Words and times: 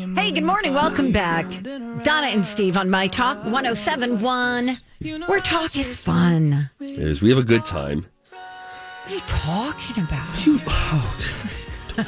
Hey, 0.00 0.32
good 0.32 0.44
morning. 0.44 0.72
Welcome 0.72 1.12
back. 1.12 1.44
Donna 1.62 2.28
and 2.28 2.46
Steve 2.46 2.78
on 2.78 2.88
My 2.88 3.06
Talk 3.06 3.36
1071, 3.44 4.78
where 5.26 5.40
talk 5.40 5.76
is 5.76 5.94
fun. 5.94 6.70
It 6.80 6.98
is. 6.98 7.20
We 7.20 7.28
have 7.28 7.36
a 7.36 7.42
good 7.42 7.66
time. 7.66 8.06
What 8.30 9.10
are 9.10 9.14
you 9.14 9.20
talking 9.26 10.02
about? 10.04 10.46
You, 10.46 10.58
oh, 10.66 11.36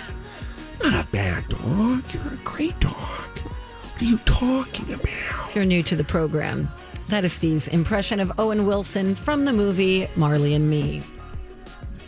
not 0.83 1.07
a 1.07 1.11
bad 1.13 1.47
dog. 1.51 2.03
You're 2.15 2.33
a 2.33 2.37
great 2.45 2.81
dog. 2.81 2.95
What 2.95 4.01
are 4.01 4.05
you 4.07 4.17
talking 4.21 4.95
about? 4.95 5.51
If 5.51 5.53
you're 5.55 5.67
new 5.67 5.83
to 5.83 5.95
the 5.95 6.05
program, 6.05 6.71
that 7.09 7.27
is 7.27 7.35
Steve's 7.35 7.69
impression 7.69 8.21
of 8.21 8.33
Owen 8.39 8.65
Wilson 8.65 9.15
from 9.15 9.45
the 9.45 9.53
movie 9.53 10.09
Marley 10.17 10.55
and 10.55 10.71
Me. 10.71 11.03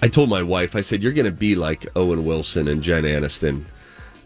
I 0.00 0.08
told 0.08 0.30
my 0.30 0.42
wife, 0.42 0.76
I 0.76 0.80
said, 0.80 1.02
you're 1.02 1.12
going 1.12 1.26
to 1.26 1.30
be 1.30 1.54
like 1.54 1.86
Owen 1.94 2.24
Wilson 2.24 2.68
and 2.68 2.82
Jen 2.82 3.02
Aniston 3.02 3.64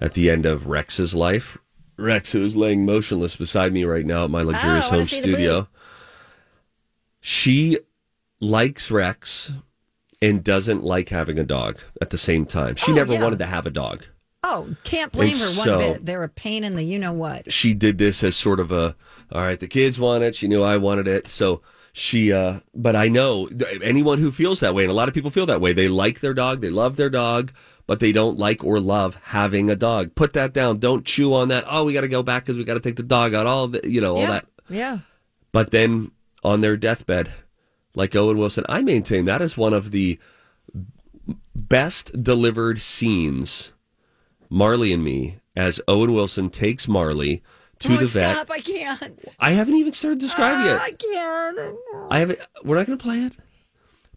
at 0.00 0.14
the 0.14 0.30
end 0.30 0.46
of 0.46 0.66
Rex's 0.66 1.14
life. 1.14 1.58
Rex, 1.96 2.32
who 2.32 2.42
is 2.44 2.54
laying 2.56 2.86
motionless 2.86 3.34
beside 3.36 3.72
me 3.72 3.84
right 3.84 4.06
now 4.06 4.24
at 4.24 4.30
my 4.30 4.42
luxurious 4.42 4.86
Oh, 4.88 4.90
home 4.98 5.04
studio. 5.06 5.68
She 7.20 7.78
likes 8.40 8.90
Rex 8.90 9.52
and 10.22 10.42
doesn't 10.44 10.84
like 10.84 11.08
having 11.08 11.38
a 11.38 11.44
dog 11.44 11.78
at 12.00 12.10
the 12.10 12.18
same 12.18 12.46
time. 12.46 12.76
She 12.76 12.92
Oh, 12.92 12.94
never 12.94 13.14
yeah. 13.14 13.22
wanted 13.22 13.38
to 13.40 13.46
have 13.46 13.66
a 13.66 13.70
dog. 13.70 14.04
Oh, 14.44 14.68
can't 14.84 15.10
blame 15.12 15.30
And 15.32 15.38
her 15.40 15.46
one 15.46 15.54
so- 15.64 15.78
bit. 15.78 16.04
They're 16.06 16.22
a 16.22 16.28
pain 16.28 16.62
in 16.64 16.76
the 16.76 16.84
you 16.84 16.98
know 16.98 17.12
what. 17.12 17.52
she 17.52 17.74
did 17.74 17.98
this 17.98 18.22
as 18.22 18.36
sort 18.36 18.60
of 18.60 18.70
a 18.70 18.94
all 19.32 19.42
right 19.42 19.58
the 19.60 19.66
kids 19.68 19.98
want 19.98 20.22
it 20.24 20.34
she 20.34 20.48
knew 20.48 20.62
i 20.62 20.74
wanted 20.78 21.06
it 21.06 21.28
so 21.28 21.60
she 21.98 22.32
uh 22.32 22.60
but 22.74 22.94
i 22.94 23.08
know 23.08 23.48
anyone 23.82 24.18
who 24.18 24.30
feels 24.30 24.60
that 24.60 24.74
way 24.74 24.84
and 24.84 24.90
a 24.90 24.94
lot 24.94 25.08
of 25.08 25.14
people 25.14 25.30
feel 25.30 25.46
that 25.46 25.60
way 25.60 25.72
they 25.72 25.88
like 25.88 26.20
their 26.20 26.32
dog 26.32 26.60
they 26.60 26.70
love 26.70 26.96
their 26.96 27.10
dog 27.10 27.52
but 27.88 27.98
they 27.98 28.12
don't 28.12 28.38
like 28.38 28.62
or 28.62 28.78
love 28.78 29.16
having 29.24 29.68
a 29.68 29.74
dog 29.74 30.14
put 30.14 30.32
that 30.32 30.52
down 30.52 30.78
don't 30.78 31.04
chew 31.04 31.34
on 31.34 31.48
that 31.48 31.64
oh 31.68 31.84
we 31.84 31.92
got 31.92 32.02
to 32.02 32.08
go 32.08 32.22
back 32.22 32.44
because 32.44 32.56
we 32.56 32.62
got 32.62 32.74
to 32.74 32.80
take 32.80 32.94
the 32.96 33.02
dog 33.02 33.34
out 33.34 33.46
all 33.46 33.66
the 33.66 33.80
you 33.88 34.00
know 34.00 34.14
all 34.14 34.22
yeah. 34.22 34.30
that 34.30 34.46
Yeah. 34.68 34.98
but 35.50 35.72
then 35.72 36.12
on 36.44 36.60
their 36.60 36.76
deathbed 36.76 37.32
like 37.96 38.14
owen 38.14 38.38
wilson 38.38 38.64
i 38.68 38.80
maintain 38.80 39.24
that 39.24 39.42
is 39.42 39.56
one 39.58 39.72
of 39.74 39.90
the 39.90 40.20
best 41.56 42.22
delivered 42.22 42.80
scenes 42.80 43.72
marley 44.48 44.92
and 44.92 45.02
me 45.02 45.38
as 45.56 45.80
owen 45.88 46.14
wilson 46.14 46.48
takes 46.48 46.86
marley 46.86 47.42
to 47.80 47.92
oh, 47.92 47.96
the 47.96 48.06
vet 48.06 48.36
stop. 48.36 48.50
I 48.50 48.60
can't. 48.60 49.24
I 49.38 49.52
haven't 49.52 49.74
even 49.74 49.92
started 49.92 50.18
describing 50.18 50.66
Ah, 50.68 50.74
it. 50.74 50.80
I 50.80 50.90
can't. 50.92 51.76
I 52.10 52.18
haven't. 52.18 52.40
We're 52.64 52.76
not 52.76 52.86
going 52.86 52.98
to 52.98 53.02
play 53.02 53.18
it. 53.18 53.36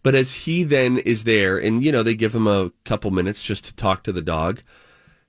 But 0.02 0.14
as 0.16 0.34
he 0.34 0.64
then 0.64 0.98
is 0.98 1.24
there, 1.24 1.56
and 1.58 1.84
you 1.84 1.92
know 1.92 2.02
they 2.02 2.14
give 2.14 2.34
him 2.34 2.48
a 2.48 2.72
couple 2.84 3.10
minutes 3.12 3.42
just 3.42 3.64
to 3.66 3.74
talk 3.74 4.02
to 4.02 4.12
the 4.12 4.22
dog, 4.22 4.62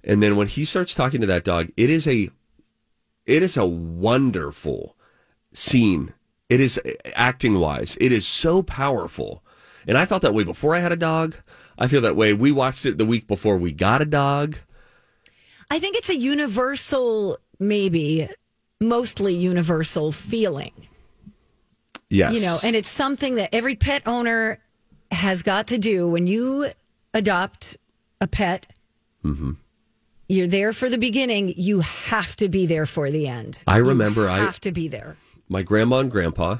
and 0.03 0.21
then 0.23 0.35
when 0.35 0.47
he 0.47 0.65
starts 0.65 0.95
talking 0.95 1.21
to 1.21 1.27
that 1.27 1.43
dog, 1.43 1.69
it 1.77 1.89
is 1.91 2.07
a, 2.07 2.29
it 3.25 3.43
is 3.43 3.55
a 3.55 3.65
wonderful 3.67 4.95
scene. 5.51 6.13
It 6.49 6.59
is 6.59 6.79
acting 7.15 7.59
wise. 7.59 7.97
It 8.01 8.11
is 8.11 8.27
so 8.27 8.63
powerful, 8.63 9.43
and 9.87 9.95
I 9.97 10.05
felt 10.05 10.23
that 10.23 10.33
way 10.33 10.43
before 10.43 10.75
I 10.75 10.79
had 10.79 10.91
a 10.91 10.95
dog. 10.97 11.35
I 11.77 11.87
feel 11.87 12.01
that 12.01 12.15
way. 12.15 12.33
We 12.33 12.51
watched 12.51 12.85
it 12.85 12.97
the 12.97 13.05
week 13.05 13.27
before 13.27 13.57
we 13.57 13.71
got 13.71 14.01
a 14.01 14.05
dog. 14.05 14.57
I 15.69 15.79
think 15.79 15.95
it's 15.95 16.09
a 16.09 16.17
universal, 16.17 17.37
maybe 17.67 18.27
mostly 18.79 19.33
universal 19.35 20.11
feeling. 20.11 20.71
Yes, 22.09 22.33
You 22.35 22.41
know, 22.41 22.59
and 22.63 22.75
it's 22.75 22.89
something 22.89 23.35
that 23.35 23.49
every 23.53 23.75
pet 23.75 24.03
owner 24.05 24.59
has 25.11 25.41
got 25.41 25.67
to 25.67 25.77
do 25.77 26.07
when 26.07 26.27
you 26.27 26.67
adopt 27.13 27.77
a 28.21 28.27
pet. 28.27 28.67
Mm-hmm. 29.23 29.53
You're 30.29 30.47
there 30.47 30.73
for 30.73 30.89
the 30.89 30.97
beginning. 30.97 31.53
You 31.57 31.79
have 31.81 32.35
to 32.37 32.49
be 32.49 32.65
there 32.65 32.85
for 32.85 33.09
the 33.11 33.27
end. 33.27 33.63
I 33.67 33.77
remember 33.77 34.29
I- 34.29 34.37
have 34.39 34.59
to 34.61 34.71
be 34.71 34.87
there. 34.87 35.17
my 35.49 35.63
grandma 35.63 35.99
and 35.99 36.11
grandpa, 36.11 36.57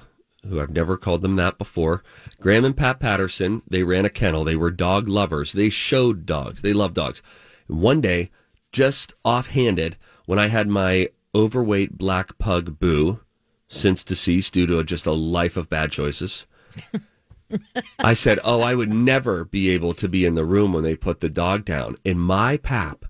who 0.48 0.60
I've 0.60 0.72
never 0.72 0.98
called 0.98 1.22
them 1.22 1.36
that 1.38 1.58
before, 1.58 2.04
Graham 2.42 2.66
and 2.66 2.76
Pat 2.76 3.00
Patterson, 3.00 3.62
they 3.70 3.84
ran 3.84 4.06
a 4.06 4.10
kennel. 4.10 4.44
They 4.44 4.56
were 4.56 4.72
dog 4.72 5.08
lovers. 5.08 5.54
They 5.54 5.70
showed 5.70 6.26
dogs. 6.26 6.62
They 6.62 6.74
loved 6.74 6.96
dogs. 6.96 7.22
And 7.68 7.80
one 7.82 8.02
day, 8.02 8.30
just 8.72 9.14
offhanded, 9.24 9.98
when 10.26 10.40
I 10.40 10.48
had 10.48 10.68
my 10.68 11.10
overweight 11.36 11.98
black 11.98 12.38
pug 12.38 12.80
Boo, 12.80 13.22
since 13.68 14.04
deceased 14.04 14.54
due 14.54 14.68
to 14.68 14.84
just 14.84 15.06
a 15.06 15.12
life 15.12 15.58
of 15.58 15.70
bad 15.70 15.92
choices, 15.92 16.46
I 18.00 18.14
said, 18.14 18.40
Oh, 18.44 18.62
I 18.62 18.76
would 18.76 18.90
never 18.90 19.46
be 19.46 19.70
able 19.70 19.94
to 19.96 20.08
be 20.10 20.26
in 20.26 20.36
the 20.36 20.46
room 20.46 20.74
when 20.74 20.84
they 20.84 20.96
put 20.96 21.20
the 21.20 21.30
dog 21.30 21.66
down. 21.66 21.98
And 22.06 22.20
my 22.20 22.58
pap 22.58 23.06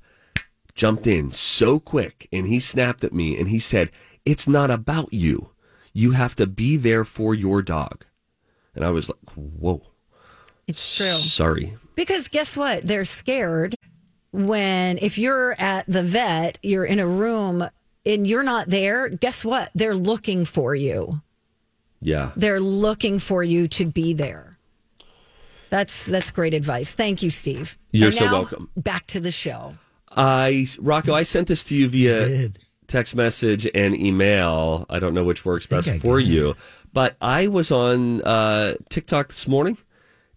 jumped 0.76 1.08
in 1.08 1.32
so 1.32 1.80
quick 1.80 2.28
and 2.34 2.48
he 2.48 2.60
snapped 2.60 3.04
at 3.04 3.14
me 3.14 3.38
and 3.38 3.48
he 3.50 3.60
said, 3.60 3.92
It's 4.26 4.48
not 4.48 4.72
about 4.72 5.14
you. 5.14 5.52
You 5.94 6.12
have 6.12 6.36
to 6.36 6.48
be 6.48 6.78
there 6.78 7.06
for 7.06 7.34
your 7.36 7.62
dog. 7.62 8.06
And 8.76 8.84
I 8.84 8.90
was 8.92 9.10
like, 9.10 9.30
Whoa, 9.36 9.82
It's 10.68 10.98
true. 10.98 11.06
sorry. 11.18 11.78
Because 11.96 12.28
guess 12.28 12.58
what? 12.58 12.84
They're 12.88 13.06
scared 13.06 13.76
when, 14.34 14.98
if 15.02 15.18
you're 15.18 15.54
at 15.60 15.86
the 15.88 16.04
vet, 16.04 16.60
you're 16.62 16.84
in 16.84 17.00
a 17.00 17.08
room 17.08 17.66
and 18.06 18.28
you're 18.28 18.44
not 18.44 18.68
there. 18.68 19.08
Guess 19.08 19.46
what? 19.46 19.72
They're 19.74 19.96
looking 19.96 20.44
for 20.44 20.76
you. 20.76 21.22
Yeah. 22.02 22.32
They're 22.36 22.60
looking 22.60 23.20
for 23.20 23.44
you 23.44 23.68
to 23.70 23.86
be 23.86 24.14
there. 24.14 24.58
That's 25.70 26.06
that's 26.06 26.30
great 26.32 26.54
advice. 26.54 26.94
Thank 26.94 27.24
you, 27.24 27.30
Steve. 27.30 27.78
You're 27.92 28.08
And 28.08 28.16
so 28.16 28.26
now, 28.26 28.32
welcome. 28.34 28.70
Back 28.76 29.08
to 29.08 29.20
the 29.20 29.32
show. 29.32 29.76
I, 30.16 30.68
Rocco, 30.80 31.14
I 31.14 31.24
sent 31.24 31.48
this 31.48 31.64
to 31.66 31.76
you 31.76 31.88
via 31.90 32.28
did. 32.28 32.60
text 32.86 33.16
message 33.16 33.68
and 33.74 33.96
email. 34.00 34.86
I 34.90 35.00
don't 35.00 35.14
know 35.16 35.24
which 35.24 35.46
works 35.46 35.66
best 35.66 35.88
I 35.90 35.98
for 35.98 36.20
got 36.20 36.28
it. 36.28 36.32
you, 36.32 36.56
but 36.94 37.16
I 37.22 37.48
was 37.48 37.72
on 37.72 38.22
uh, 38.22 38.76
TikTok 38.90 39.30
this 39.30 39.48
morning 39.48 39.78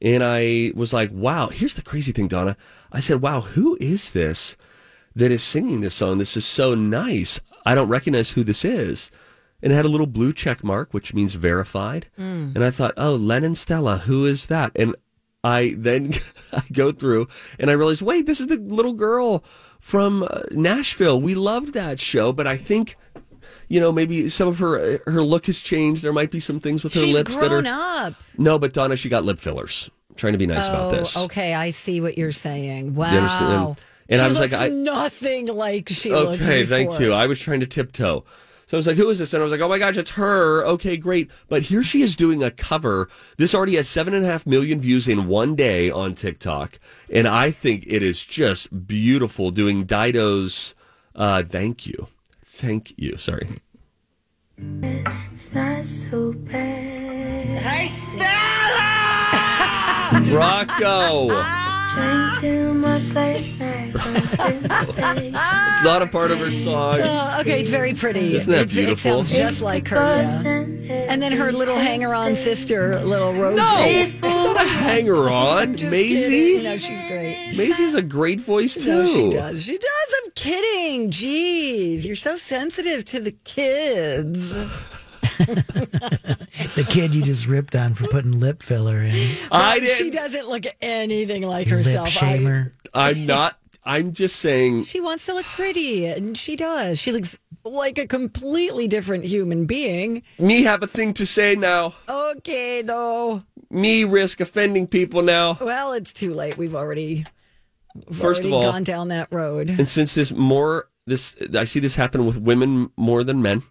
and 0.00 0.22
I 0.24 0.72
was 0.74 0.94
like, 0.94 1.10
wow, 1.12 1.48
here's 1.48 1.74
the 1.74 1.82
crazy 1.82 2.12
thing, 2.12 2.28
Donna. 2.28 2.56
I 2.96 3.00
said, 3.00 3.20
wow, 3.20 3.42
who 3.42 3.76
is 3.78 4.12
this 4.12 4.56
that 5.14 5.30
is 5.30 5.42
singing 5.42 5.82
this 5.82 5.94
song? 5.94 6.16
This 6.16 6.34
is 6.34 6.46
so 6.46 6.74
nice. 6.74 7.40
I 7.66 7.74
don't 7.74 7.90
recognize 7.90 8.30
who 8.30 8.42
this 8.42 8.64
is. 8.64 9.10
And 9.62 9.70
it 9.70 9.76
had 9.76 9.84
a 9.84 9.88
little 9.88 10.06
blue 10.06 10.32
check 10.32 10.64
mark, 10.64 10.94
which 10.94 11.12
means 11.12 11.34
verified. 11.34 12.06
And 12.16 12.64
I 12.64 12.70
thought, 12.70 12.94
oh, 12.96 13.14
Lennon 13.16 13.54
Stella, 13.54 13.98
who 13.98 14.24
is 14.24 14.46
that? 14.46 14.72
And 14.76 14.96
I 15.44 15.74
then 15.76 16.14
I 16.54 16.62
go 16.72 16.90
through 16.90 17.28
and 17.60 17.70
I 17.70 17.74
realize, 17.74 18.02
wait, 18.02 18.24
this 18.24 18.40
is 18.40 18.46
the 18.46 18.56
little 18.56 18.94
girl 18.94 19.44
from 19.78 20.22
uh, 20.22 20.42
Nashville. 20.52 21.20
We 21.20 21.34
loved 21.34 21.74
that 21.74 22.00
show, 22.00 22.32
but 22.32 22.46
I 22.46 22.56
think, 22.56 22.96
you 23.68 23.78
know, 23.78 23.92
maybe 23.92 24.28
some 24.30 24.48
of 24.48 24.58
her 24.58 25.00
her 25.06 25.22
look 25.22 25.46
has 25.46 25.60
changed. 25.60 26.02
There 26.02 26.14
might 26.14 26.30
be 26.30 26.40
some 26.40 26.60
things 26.60 26.82
with 26.82 26.94
her 26.94 27.00
She's 27.02 27.14
lips 27.14 27.36
that 27.36 27.52
are 27.52 27.58
up. 27.58 28.14
no, 28.38 28.58
but 28.58 28.72
Donna, 28.72 28.96
she 28.96 29.10
got 29.10 29.24
lip 29.24 29.38
fillers. 29.38 29.90
I'm 30.16 30.18
trying 30.18 30.32
to 30.32 30.38
be 30.38 30.46
nice 30.46 30.66
about 30.66 30.92
this. 30.92 31.14
Oh, 31.14 31.24
okay. 31.24 31.52
I 31.52 31.68
see 31.70 32.00
what 32.00 32.16
you're 32.16 32.32
saying. 32.32 32.94
Wow. 32.94 33.10
you 33.10 33.18
understand? 33.18 33.76
And 34.08 34.18
She 34.18 34.24
I 34.24 34.28
was 34.28 34.38
like, 34.38 34.52
looks 34.52 34.62
I- 34.62 34.68
nothing 34.68 35.46
like 35.48 35.90
she 35.90 36.10
looks 36.10 36.40
Okay, 36.42 36.64
thank 36.64 36.98
you. 36.98 37.12
I 37.12 37.26
was 37.26 37.38
trying 37.38 37.60
to 37.60 37.66
tiptoe. 37.66 38.24
So 38.66 38.76
I 38.76 38.78
was 38.78 38.86
like, 38.86 38.96
who 38.96 39.10
is 39.10 39.18
this? 39.18 39.34
And 39.34 39.42
I 39.42 39.44
was 39.44 39.52
like, 39.52 39.60
oh 39.60 39.68
my 39.68 39.78
gosh, 39.78 39.98
it's 39.98 40.12
her. 40.12 40.64
Okay, 40.64 40.96
great. 40.96 41.30
But 41.48 41.62
here 41.62 41.82
she 41.82 42.00
is 42.00 42.16
doing 42.16 42.42
a 42.42 42.50
cover. 42.50 43.10
This 43.36 43.54
already 43.54 43.76
has 43.76 43.88
seven 43.90 44.14
and 44.14 44.24
a 44.24 44.26
half 44.28 44.46
million 44.46 44.80
views 44.80 45.06
in 45.06 45.28
one 45.28 45.54
day 45.54 45.90
on 45.90 46.14
TikTok. 46.14 46.78
And 47.12 47.28
I 47.28 47.50
think 47.50 47.84
it 47.86 48.02
is 48.02 48.24
just 48.24 48.86
beautiful 48.86 49.50
doing 49.50 49.84
Dido's 49.84 50.74
uh, 51.14 51.42
thank 51.42 51.86
you. 51.86 52.08
Thank 52.42 52.94
you. 52.96 53.18
Sorry. 53.18 53.60
It's 54.56 55.52
not 55.52 55.84
so 55.84 56.32
bad. 56.32 56.86
Rocco. 58.18 58.22
Drink 58.22 58.95
too 62.40 62.74
much 62.74 63.10
last 63.12 63.58
night. 63.58 63.92
It's 63.94 65.84
not 65.84 66.02
a 66.02 66.06
part 66.06 66.30
of 66.30 66.38
her 66.38 66.50
song. 66.52 67.00
Oh, 67.02 67.38
okay, 67.40 67.60
it's 67.60 67.70
very 67.70 67.94
pretty. 67.94 68.36
Isn't 68.36 68.50
that 68.50 68.62
It's- 68.62 68.72
It 68.72 68.76
beautiful? 68.86 69.24
sounds 69.24 69.30
just 69.30 69.62
like 69.62 69.88
her. 69.88 70.66
Yeah. 70.82 71.06
And 71.08 71.20
then 71.22 71.32
her 71.32 71.50
little 71.52 71.76
hanger-on 71.76 72.34
sister, 72.36 72.98
little 73.00 73.32
Rosie. 73.34 73.56
No, 73.56 73.84
it's 73.86 74.22
not 74.22 74.56
a 74.56 74.68
hanger 74.68 75.28
on. 75.28 75.76
Just 75.76 75.90
Maisie. 75.90 76.28
kidding. 76.56 76.62
No, 76.64 76.76
she's 76.78 77.02
great. 77.02 77.54
Maisie 77.56 77.82
has 77.84 77.94
a 77.94 78.02
great 78.02 78.40
voice 78.40 78.74
too. 78.74 78.84
No, 79.02 79.06
she 79.06 79.30
does. 79.30 79.62
She 79.64 79.78
does. 79.78 80.14
I'm 80.24 80.30
kidding. 80.32 81.10
Jeez, 81.10 82.04
you're 82.04 82.14
so 82.16 82.36
sensitive 82.36 83.04
to 83.06 83.20
the 83.20 83.32
kids. 83.32 84.54
The 85.38 86.86
kid 86.88 87.14
you 87.14 87.22
just 87.22 87.46
ripped 87.46 87.74
on 87.76 87.94
for 87.94 88.06
putting 88.08 88.38
lip 88.38 88.62
filler 88.62 88.98
in. 89.02 89.30
I 89.52 89.78
She 89.80 90.10
didn't. 90.10 90.12
doesn't 90.14 90.48
look 90.48 90.64
anything 90.80 91.42
like 91.42 91.66
Lip 91.68 91.78
herself. 91.78 92.08
I- 92.22 92.38
shamer. 92.38 92.72
I'm 92.94 93.26
not. 93.26 93.58
I'm 93.84 94.12
just 94.12 94.36
saying. 94.36 94.86
she 94.86 95.00
wants 95.00 95.26
to 95.26 95.34
look 95.34 95.44
pretty, 95.46 96.06
and 96.06 96.36
she 96.36 96.56
does. 96.56 96.98
She 96.98 97.12
looks 97.12 97.38
like 97.64 97.98
a 97.98 98.06
completely 98.06 98.88
different 98.88 99.24
human 99.24 99.64
being. 99.66 100.22
Me 100.38 100.62
have 100.64 100.82
a 100.82 100.86
thing 100.88 101.12
to 101.14 101.26
say 101.26 101.54
now. 101.54 101.94
Okay, 102.08 102.82
though. 102.82 103.44
Me 103.70 104.02
risk 104.04 104.40
offending 104.40 104.86
people 104.88 105.22
now. 105.22 105.56
Well, 105.60 105.92
it's 105.92 106.12
too 106.12 106.34
late. 106.34 106.56
We've 106.58 106.74
already, 106.74 107.24
we've 108.08 108.18
First 108.18 108.44
of 108.44 108.52
all, 108.52 108.62
gone 108.62 108.82
down 108.84 109.08
that 109.08 109.28
road. 109.30 109.70
and 109.70 109.88
since 109.88 110.14
this 110.14 110.32
more 110.32 110.86
this 111.06 111.36
I 111.56 111.64
see 111.64 111.78
this 111.78 111.94
happen 111.94 112.26
with 112.26 112.36
women 112.38 112.90
more 112.96 113.22
than 113.22 113.40
men. 113.42 113.62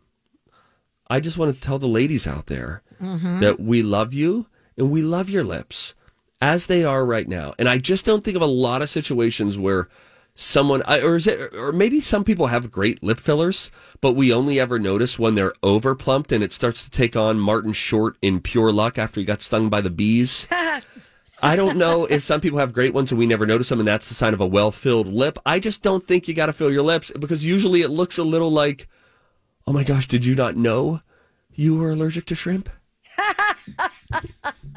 I 1.07 1.19
just 1.19 1.38
want 1.38 1.54
to 1.54 1.62
tell 1.62 1.80
the 1.80 1.88
ladies 1.88 2.28
out 2.28 2.48
there 2.48 2.81
mm-hmm. 3.02 3.40
that 3.40 3.60
we 3.60 3.84
love 3.84 4.13
you 4.13 4.48
and 4.78 4.92
we 4.92 5.02
love 5.02 5.30
your 5.30 5.44
lips 5.44 5.94
as 6.42 6.68
they 6.68 6.84
are 6.84 7.06
right 7.06 7.28
now. 7.28 7.54
And 7.57 7.69
I 7.69 7.78
just 7.78 8.06
don't 8.06 8.24
think 8.24 8.36
of 8.36 8.42
a 8.42 8.48
lot 8.48 8.81
of 8.81 8.90
situations 8.90 9.57
where 9.57 9.88
someone 10.38 10.84
or 10.88 11.16
is 11.16 11.28
it 11.28 11.54
or 11.54 11.72
maybe 11.72 12.02
some 12.02 12.24
people 12.24 12.48
have 12.48 12.72
great 12.72 13.02
lip 13.02 13.19
fillers, 13.19 13.72
but 14.02 14.13
we 14.13 14.34
only 14.34 14.60
ever 14.60 14.78
notice 14.78 15.18
when 15.18 15.36
they're 15.36 15.54
over 15.63 15.96
plumped 15.96 16.31
and 16.31 16.44
it 16.44 16.52
starts 16.52 16.84
to 16.84 16.90
take 16.90 17.16
on 17.16 17.40
Martin 17.40 17.74
Short 17.74 18.18
in 18.22 18.42
pure 18.42 18.72
luck 18.72 18.98
after 18.98 19.19
he 19.19 19.25
got 19.25 19.42
stung 19.42 19.69
by 19.69 19.81
the 19.81 19.90
bees. 19.90 20.48
I 21.42 21.56
don't 21.56 21.78
know 21.78 22.06
if 22.06 22.24
some 22.24 22.42
people 22.42 22.60
have 22.60 22.74
great 22.74 22.94
ones 22.94 23.12
and 23.12 23.19
we 23.19 23.25
never 23.25 23.46
notice 23.46 23.69
them, 23.69 23.80
and 23.80 23.88
that's 23.88 24.08
the 24.08 24.16
sign 24.16 24.34
of 24.34 24.42
a 24.42 24.48
well 24.48 24.72
filled 24.72 25.08
lip. 25.08 25.38
I 25.46 25.60
just 25.60 25.84
don't 25.84 26.06
think 26.06 26.28
you 26.28 26.34
got 26.34 26.48
to 26.48 26.54
fill 26.54 26.72
your 26.72 26.81
lips 26.81 27.12
because 27.12 27.46
usually 27.46 27.81
it 27.81 27.90
looks 27.90 28.18
a 28.18 28.24
little 28.24 28.51
like, 28.51 28.88
oh 29.68 29.74
my 29.74 29.84
gosh, 29.84 30.08
did 30.08 30.26
you 30.26 30.36
not 30.36 30.56
know 30.56 31.02
you 31.54 31.78
were 31.78 31.92
allergic 31.92 32.26
to 32.28 32.36
shrimp? 32.36 32.70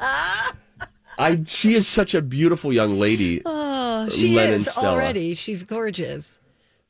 I 1.17 1.43
she 1.47 1.73
is 1.75 1.87
such 1.87 2.15
a 2.15 2.21
beautiful 2.21 2.71
young 2.71 2.99
lady. 2.99 3.41
Oh, 3.45 4.07
she 4.09 4.35
Lennon 4.35 4.61
is 4.61 4.71
Stella. 4.71 4.89
already. 4.89 5.33
She's 5.33 5.63
gorgeous. 5.63 6.39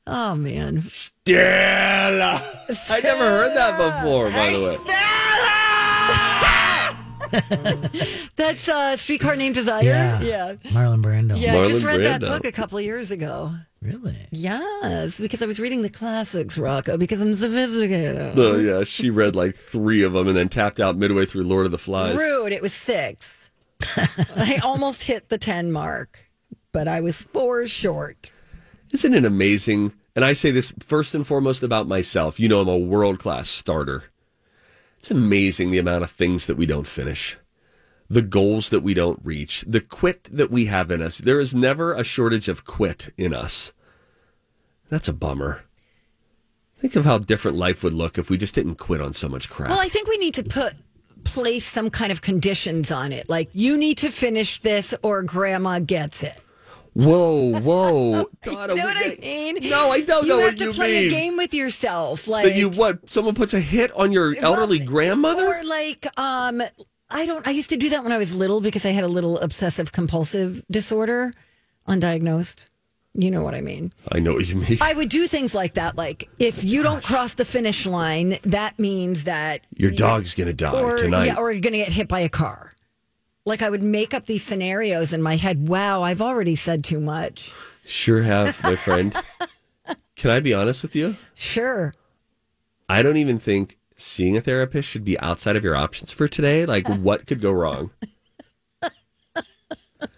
Oh 0.05 0.35
man. 0.35 0.81
Stella. 0.81 2.41
I 2.89 3.01
never 3.01 3.23
heard 3.25 3.55
that 3.57 3.77
before, 4.01 4.29
by 4.29 4.51
the 4.51 4.59
way. 4.63 4.77
That's 8.35 8.67
uh 8.69 8.97
Streetcar 8.97 9.35
Named 9.35 9.55
Desire. 9.55 9.83
Yeah. 9.83 10.21
Yeah. 10.21 10.53
Marlon 10.69 11.01
Brando. 11.01 11.39
Yeah, 11.39 11.57
I 11.57 11.65
just 11.65 11.81
Marlon 11.83 11.85
read 11.85 12.03
that 12.05 12.21
Brando. 12.21 12.27
book 12.27 12.45
a 12.45 12.51
couple 12.51 12.77
of 12.77 12.83
years 12.83 13.11
ago. 13.11 13.55
Really? 13.81 14.27
Yes, 14.31 15.19
because 15.19 15.41
I 15.41 15.45
was 15.45 15.59
reading 15.59 15.83
the 15.83 15.89
classics, 15.89 16.57
Rocco, 16.57 16.97
because 16.97 17.21
I'm 17.21 17.33
sophisticated. 17.33 18.37
Oh 18.37 18.57
yeah, 18.57 18.83
she 18.83 19.09
read 19.09 19.35
like 19.35 19.55
three 19.55 20.03
of 20.03 20.13
them 20.13 20.27
and 20.27 20.35
then 20.35 20.49
tapped 20.49 20.79
out 20.79 20.97
midway 20.97 21.25
through 21.25 21.43
Lord 21.43 21.65
of 21.65 21.71
the 21.71 21.77
Flies. 21.77 22.17
Rude. 22.17 22.51
It 22.51 22.61
was 22.61 22.73
six. 22.73 23.49
I 24.35 24.59
almost 24.63 25.03
hit 25.03 25.29
the 25.29 25.37
10 25.37 25.71
mark, 25.71 26.29
but 26.73 26.87
I 26.87 26.99
was 26.99 27.23
four 27.23 27.67
short. 27.67 28.31
Isn't 28.91 29.13
it 29.13 29.23
amazing? 29.23 29.93
And 30.15 30.25
I 30.25 30.33
say 30.33 30.51
this 30.51 30.73
first 30.79 31.15
and 31.15 31.25
foremost 31.25 31.63
about 31.63 31.87
myself. 31.87 32.39
You 32.39 32.49
know, 32.49 32.59
I'm 32.59 32.67
a 32.67 32.77
world 32.77 33.19
class 33.19 33.49
starter. 33.49 34.05
It's 34.97 35.11
amazing 35.11 35.71
the 35.71 35.77
amount 35.77 36.03
of 36.03 36.11
things 36.11 36.47
that 36.47 36.57
we 36.57 36.65
don't 36.65 36.87
finish, 36.87 37.37
the 38.09 38.21
goals 38.21 38.69
that 38.69 38.81
we 38.81 38.93
don't 38.93 39.19
reach, 39.23 39.63
the 39.67 39.81
quit 39.81 40.23
that 40.25 40.49
we 40.49 40.65
have 40.65 40.89
in 40.91 41.01
us. 41.01 41.19
There 41.19 41.39
is 41.39 41.53
never 41.53 41.93
a 41.93 42.03
shortage 42.03 42.47
of 42.47 42.65
quit 42.65 43.13
in 43.17 43.33
us. 43.33 43.71
That's 44.89 45.07
a 45.07 45.13
bummer. 45.13 45.63
Think 46.77 46.95
of 46.95 47.05
how 47.05 47.19
different 47.19 47.57
life 47.57 47.83
would 47.83 47.93
look 47.93 48.17
if 48.17 48.29
we 48.29 48.37
just 48.37 48.55
didn't 48.55 48.75
quit 48.75 49.01
on 49.01 49.13
so 49.13 49.27
much 49.29 49.49
crap. 49.49 49.69
Well, 49.69 49.79
I 49.79 49.89
think 49.89 50.07
we 50.07 50.17
need 50.17 50.33
to 50.35 50.43
put 50.43 50.73
place 51.25 51.65
some 51.65 51.89
kind 51.89 52.11
of 52.11 52.21
conditions 52.21 52.91
on 52.91 53.11
it. 53.11 53.29
Like 53.29 53.49
you 53.53 53.77
need 53.77 53.97
to 53.99 54.09
finish 54.09 54.59
this 54.61 54.95
or 55.03 55.21
grandma 55.21 55.79
gets 55.79 56.23
it. 56.23 56.35
whoa, 56.93 57.59
whoa. 57.61 58.29
Donna, 58.41 58.73
you 58.73 58.79
know 58.79 58.85
what 58.85 58.97
I 58.97 59.17
mean? 59.21 59.69
No, 59.69 59.91
I 59.91 60.01
don't 60.01 60.23
you 60.23 60.29
know 60.29 60.39
have 60.39 60.53
what 60.53 60.57
to 60.59 60.63
you 60.65 60.73
play 60.73 61.05
a 61.07 61.09
game 61.09 61.35
with 61.37 61.53
yourself. 61.53 62.27
Like 62.27 62.45
that 62.45 62.55
you 62.55 62.69
what? 62.69 63.09
Someone 63.11 63.35
puts 63.35 63.53
a 63.53 63.59
hit 63.59 63.91
on 63.91 64.11
your 64.13 64.35
elderly 64.37 64.79
Well, 64.79 64.87
grandmother? 64.87 65.45
Or 65.45 65.63
like, 65.63 66.07
um, 66.17 66.63
I 67.09 67.25
don't. 67.25 67.45
I 67.47 67.51
used 67.51 67.69
to 67.69 67.77
do 67.77 67.89
that 67.89 68.03
when 68.03 68.11
I 68.11 68.17
was 68.17 68.35
little 68.35 68.61
because 68.61 68.85
I 68.85 68.89
had 68.89 69.03
a 69.03 69.07
little 69.07 69.39
obsessive 69.39 69.91
compulsive 69.91 70.63
disorder, 70.69 71.33
undiagnosed. 71.87 72.67
You 73.15 73.31
know 73.31 73.41
what 73.41 73.55
I 73.55 73.61
mean. 73.61 73.91
I 74.11 74.19
know 74.19 74.33
what 74.33 74.47
you 74.47 74.55
mean. 74.55 74.77
I 74.81 74.93
would 74.93 75.09
do 75.09 75.25
things 75.27 75.55
like 75.55 75.73
that. 75.73 75.97
Like, 75.97 76.29
if 76.37 76.63
you 76.63 76.83
don't 76.83 77.03
cross 77.03 77.33
the 77.33 77.43
finish 77.43 77.87
line, 77.87 78.37
that 78.43 78.77
means 78.77 79.23
that 79.23 79.61
Your 79.75 79.89
dog's 79.89 80.35
gonna 80.35 80.53
die 80.53 80.79
or 80.79 80.97
tonight. 80.99 81.25
yeah, 81.25 81.35
or 81.37 81.51
you're 81.51 81.59
going 81.61 81.73
to 81.73 81.79
get 81.79 81.91
hit 81.91 82.07
by 82.07 82.19
a 82.19 82.29
car. 82.29 82.75
Like 83.45 83.63
I 83.63 83.69
would 83.71 83.81
make 83.81 84.13
up 84.13 84.27
these 84.27 84.43
scenarios 84.43 85.11
in 85.11 85.23
my 85.23 85.37
head. 85.37 85.67
Wow, 85.67 86.03
I've 86.03 86.21
already 86.21 86.55
said 86.55 86.83
too 86.83 86.99
much. 86.99 87.51
Sure 87.83 88.21
have, 88.21 88.61
my 88.63 88.75
friend. 88.85 89.15
Can 90.15 90.29
I 90.29 90.39
be 90.39 90.53
honest 90.53 90.83
with 90.83 90.95
you? 90.95 91.15
Sure. 91.33 91.91
I 92.87 93.01
don't 93.01 93.17
even 93.17 93.39
think 93.39 93.78
seeing 93.99 94.37
a 94.37 94.41
therapist 94.41 94.87
should 94.89 95.03
be 95.03 95.19
outside 95.19 95.55
of 95.55 95.63
your 95.63 95.75
options 95.75 96.11
for 96.11 96.27
today. 96.27 96.65
Like, 96.65 96.87
what 96.99 97.25
could 97.27 97.41
go 97.41 97.51
wrong? 97.51 97.91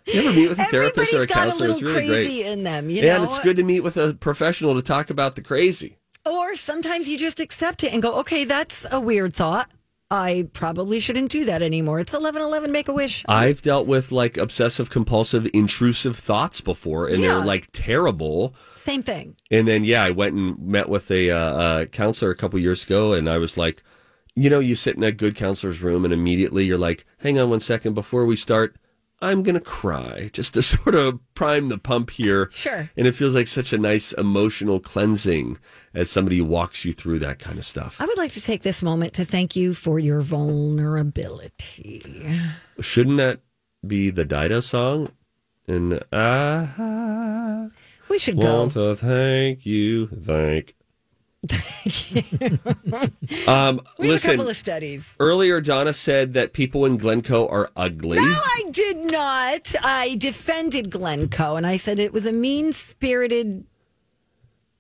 You 0.08 0.20
ever 0.20 0.34
meet 0.34 0.50
with 0.50 0.60
a 0.60 0.66
therapist 0.66 1.14
or 1.14 1.18
Everybody's 1.18 1.24
a 1.24 1.28
got 1.28 1.38
a 1.38 1.42
counselor? 1.52 1.68
little 1.70 1.82
It's 1.84 1.96
really 1.96 2.08
crazy 2.08 2.42
great. 2.44 2.52
in 2.52 2.64
them, 2.64 2.90
you 2.90 2.98
Yeah, 2.98 3.14
know. 3.14 3.16
and 3.16 3.24
it's 3.26 3.40
good 3.40 3.56
to 3.58 3.64
meet 3.64 3.80
with 3.80 3.96
a 3.98 4.14
professional 4.14 4.76
to 4.76 4.82
talk 4.82 5.10
about 5.10 5.36
the 5.36 5.42
crazy. 5.42 5.98
Or 6.26 6.54
sometimes 6.56 7.08
you 7.08 7.18
just 7.18 7.40
accept 7.40 7.84
it 7.84 7.94
and 7.94 8.02
go, 8.02 8.20
okay, 8.20 8.44
that's 8.44 8.86
a 8.92 9.00
weird 9.00 9.34
thought. 9.34 9.72
I 10.12 10.50
probably 10.54 11.00
shouldn't 11.00 11.32
do 11.32 11.46
that 11.46 11.62
anymore. 11.62 12.02
It's 12.02 12.14
eleven 12.14 12.42
eleven. 12.42 12.74
Make 12.74 12.90
a 12.90 12.94
wish. 12.94 13.24
I've 13.30 13.62
dealt 13.62 13.88
with 13.88 14.12
like 14.12 14.38
obsessive 14.38 14.90
compulsive 14.90 15.48
intrusive 15.54 16.18
thoughts 16.18 16.60
before, 16.60 17.08
and 17.08 17.20
Yeah. 17.20 17.36
they're 17.36 17.46
like 17.46 17.70
terrible. 17.72 18.54
Same 18.82 19.04
thing. 19.04 19.36
And 19.52 19.68
then, 19.68 19.84
yeah, 19.84 20.04
I 20.04 20.12
went 20.12 20.36
and 20.36 20.60
met 20.60 20.90
with 20.90 21.12
a 21.12 21.30
uh, 21.30 21.38
uh, 21.38 21.86
counselor 21.86 22.32
a 22.32 22.36
couple 22.36 22.58
years 22.60 22.84
ago, 22.84 23.14
and 23.14 23.30
I 23.30 23.38
was 23.38 23.58
like, 23.58 23.84
you 24.36 24.50
know, 24.50 24.60
you 24.60 24.76
sit 24.76 24.96
in 24.96 25.04
a 25.04 25.12
good 25.12 25.36
counselor's 25.36 25.82
room, 25.82 26.04
and 26.04 26.14
immediately 26.14 26.66
you're 26.66 26.78
like, 26.78 27.06
hang 27.20 27.38
on 27.38 27.50
one 27.50 27.60
second 27.60 27.94
before 27.94 28.26
we 28.26 28.36
start. 28.36 28.76
I'm 29.24 29.44
gonna 29.44 29.60
cry 29.60 30.30
just 30.34 30.56
to 30.56 30.64
sort 30.64 30.96
of 30.96 31.20
prime 31.36 31.70
the 31.70 31.78
pump 31.78 32.10
here. 32.10 32.50
Sure. 32.52 32.90
And 32.98 33.06
it 33.06 33.14
feels 33.14 33.36
like 33.36 33.48
such 33.48 33.72
a 33.72 33.78
nice 33.78 34.14
emotional 34.14 34.80
cleansing 34.80 35.60
as 35.94 36.10
somebody 36.10 36.42
walks 36.42 36.84
you 36.86 36.92
through 36.92 37.20
that 37.20 37.38
kind 37.38 37.60
of 37.60 37.66
stuff. 37.66 38.02
I 38.02 38.06
would 38.08 38.18
like 38.18 38.32
to 38.32 38.42
take 38.42 38.64
this 38.64 38.82
moment 38.82 39.14
to 39.14 39.26
thank 39.26 39.56
you 39.56 39.76
for 39.76 40.00
your 40.00 40.22
vulnerability. 40.22 42.02
Shouldn't 42.80 43.18
that 43.18 43.42
be 43.86 44.10
the 44.10 44.26
Dido 44.26 44.60
song? 44.60 45.12
And 45.68 46.04
I 46.12 47.70
We 48.12 48.20
should 48.20 48.42
go. 48.42 48.60
want 48.60 48.74
to 48.74 48.94
thank 48.98 49.66
you, 49.66 50.08
thank. 50.08 50.76
You. 50.76 50.76
Um, 53.48 53.80
We 53.98 54.08
have 54.08 54.14
listen. 54.14 54.32
a 54.32 54.34
couple 54.36 54.50
of 54.50 54.58
studies. 54.58 55.16
Earlier, 55.18 55.62
Donna 55.62 55.94
said 55.94 56.34
that 56.34 56.52
people 56.52 56.86
in 56.86 56.98
Glencoe 56.98 57.48
are 57.48 57.70
ugly. 57.78 58.18
No, 58.18 58.24
I 58.24 58.64
did 58.70 58.98
not. 59.10 59.74
I 59.82 60.16
defended 60.20 60.92
Glencoe 60.92 61.56
and 61.56 61.66
I 61.66 61.78
said 61.78 62.00
it 62.00 62.12
was 62.12 62.26
a 62.26 62.34
mean 62.34 62.74
spirited 62.74 63.64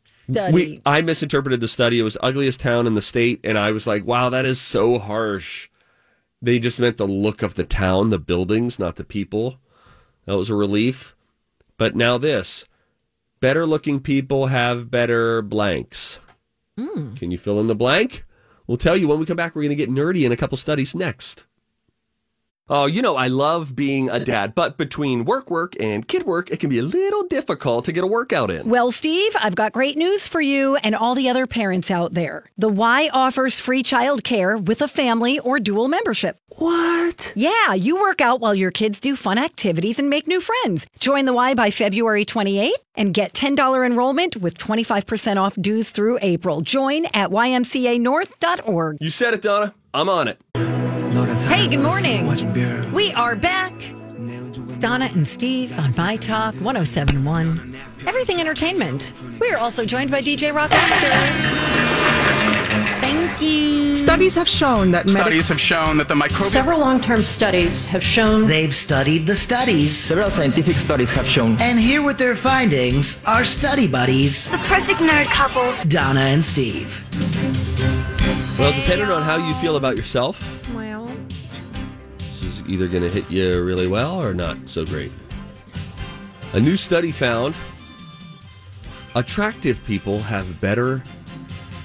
study. 0.03 0.53
We, 0.53 0.81
I 0.85 0.99
misinterpreted 1.01 1.61
the 1.61 1.69
study. 1.69 1.99
It 1.99 2.03
was 2.03 2.17
ugliest 2.21 2.59
town 2.59 2.85
in 2.85 2.95
the 2.95 3.01
state, 3.01 3.39
and 3.45 3.57
I 3.57 3.71
was 3.71 3.87
like, 3.87 4.05
"Wow, 4.05 4.29
that 4.29 4.45
is 4.45 4.59
so 4.59 4.99
harsh." 4.99 5.69
They 6.41 6.59
just 6.59 6.81
meant 6.81 6.97
the 6.97 7.07
look 7.07 7.41
of 7.41 7.55
the 7.55 7.63
town, 7.63 8.09
the 8.09 8.19
buildings, 8.19 8.77
not 8.77 8.97
the 8.97 9.05
people. 9.05 9.57
That 10.25 10.35
was 10.35 10.49
a 10.49 10.55
relief. 10.55 11.15
But 11.77 11.95
now 11.95 12.17
this: 12.17 12.65
better 13.41 13.65
looking 13.65 13.99
people 13.99 14.47
have 14.47 14.89
better 14.89 15.41
blanks. 15.41 16.19
Hmm. 16.77 17.15
Can 17.15 17.31
you 17.31 17.37
fill 17.37 17.59
in 17.59 17.67
the 17.67 17.75
blank? 17.75 18.23
We'll 18.67 18.77
tell 18.77 18.95
you 18.95 19.07
when 19.07 19.19
we 19.19 19.25
come 19.25 19.35
back. 19.35 19.55
We're 19.55 19.63
going 19.63 19.69
to 19.69 19.75
get 19.75 19.89
nerdy 19.89 20.25
in 20.25 20.31
a 20.31 20.37
couple 20.37 20.57
studies 20.57 20.95
next. 20.95 21.45
Oh, 22.73 22.85
you 22.85 23.01
know, 23.01 23.17
I 23.17 23.27
love 23.27 23.75
being 23.75 24.09
a 24.09 24.17
dad, 24.17 24.55
but 24.55 24.77
between 24.77 25.25
work 25.25 25.51
work 25.51 25.73
and 25.81 26.07
kid 26.07 26.23
work, 26.23 26.49
it 26.51 26.61
can 26.61 26.69
be 26.69 26.79
a 26.79 26.83
little 26.83 27.23
difficult 27.23 27.83
to 27.83 27.91
get 27.91 28.01
a 28.01 28.07
workout 28.07 28.49
in. 28.49 28.69
Well, 28.69 28.93
Steve, 28.93 29.35
I've 29.41 29.55
got 29.55 29.73
great 29.73 29.97
news 29.97 30.25
for 30.25 30.39
you 30.39 30.77
and 30.77 30.95
all 30.95 31.13
the 31.13 31.27
other 31.27 31.47
parents 31.47 31.91
out 31.91 32.13
there. 32.13 32.49
The 32.57 32.69
Y 32.69 33.09
offers 33.11 33.59
free 33.59 33.83
childcare 33.83 34.57
with 34.57 34.81
a 34.81 34.87
family 34.87 35.37
or 35.39 35.59
dual 35.59 35.89
membership. 35.89 36.37
What? 36.59 37.33
Yeah, 37.35 37.73
you 37.73 37.99
work 37.99 38.21
out 38.21 38.39
while 38.39 38.55
your 38.55 38.71
kids 38.71 39.01
do 39.01 39.17
fun 39.17 39.37
activities 39.37 39.99
and 39.99 40.09
make 40.09 40.25
new 40.25 40.39
friends. 40.39 40.87
Join 40.97 41.25
the 41.25 41.33
Y 41.33 41.53
by 41.55 41.71
February 41.71 42.23
28th 42.23 42.69
and 42.95 43.13
get 43.13 43.33
$10 43.33 43.85
enrollment 43.85 44.37
with 44.37 44.57
25% 44.57 45.35
off 45.35 45.55
dues 45.55 45.91
through 45.91 46.19
April. 46.21 46.61
Join 46.61 47.03
at 47.07 47.31
ymcanorth.org. 47.31 48.97
You 49.01 49.09
said 49.09 49.33
it, 49.33 49.41
Donna. 49.41 49.73
I'm 49.93 50.07
on 50.07 50.29
it. 50.29 50.70
Hey, 51.11 51.67
good 51.67 51.81
morning. 51.81 52.25
We 52.93 53.11
are 53.13 53.35
back. 53.35 53.73
It's 54.17 54.77
Donna 54.77 55.09
and 55.13 55.27
Steve 55.27 55.77
on 55.77 55.93
My 55.97 56.15
Talk 56.15 56.53
1071. 56.55 57.75
Everything 58.07 58.39
Entertainment. 58.39 59.11
We 59.41 59.51
are 59.51 59.57
also 59.57 59.83
joined 59.83 60.09
by 60.09 60.21
DJ 60.21 60.53
Rock 60.53 60.69
Thank 63.01 63.41
you. 63.41 63.93
Studies 63.95 64.35
have 64.35 64.47
shown 64.47 64.91
that 64.91 65.05
medical 65.05 65.23
Studies 65.25 65.47
have 65.49 65.59
shown 65.59 65.97
that 65.97 66.07
the 66.07 66.15
microbial 66.15 66.49
Several 66.49 66.79
long 66.79 67.01
term 67.01 67.23
studies 67.23 67.85
have 67.87 68.03
shown 68.03 68.47
They've 68.47 68.73
studied 68.73 69.27
the 69.27 69.35
studies. 69.35 69.93
Several 69.95 70.29
scientific 70.31 70.75
studies 70.77 71.11
have 71.11 71.27
shown 71.27 71.57
And 71.59 71.77
here 71.77 72.01
with 72.01 72.17
their 72.17 72.35
findings 72.35 73.25
are 73.25 73.43
study 73.43 73.85
buddies, 73.87 74.49
The 74.49 74.57
perfect 74.59 74.99
nerd 74.99 75.25
couple. 75.25 75.73
Donna 75.89 76.21
and 76.21 76.43
Steve. 76.43 77.05
Well, 78.57 78.71
depending 78.79 79.09
on 79.09 79.23
how 79.23 79.37
you 79.37 79.53
feel 79.55 79.75
about 79.75 79.95
yourself, 79.97 80.39
Well, 80.73 81.00
this 81.00 81.00
is 81.00 81.00
either 82.71 82.87
going 82.87 83.03
to 83.03 83.09
hit 83.09 83.29
you 83.29 83.61
really 83.63 83.87
well 83.87 84.21
or 84.21 84.33
not 84.33 84.57
so 84.67 84.85
great. 84.85 85.11
A 86.53 86.59
new 86.59 86.75
study 86.77 87.11
found 87.11 87.55
attractive 89.15 89.83
people 89.85 90.19
have 90.19 90.59
better 90.61 91.03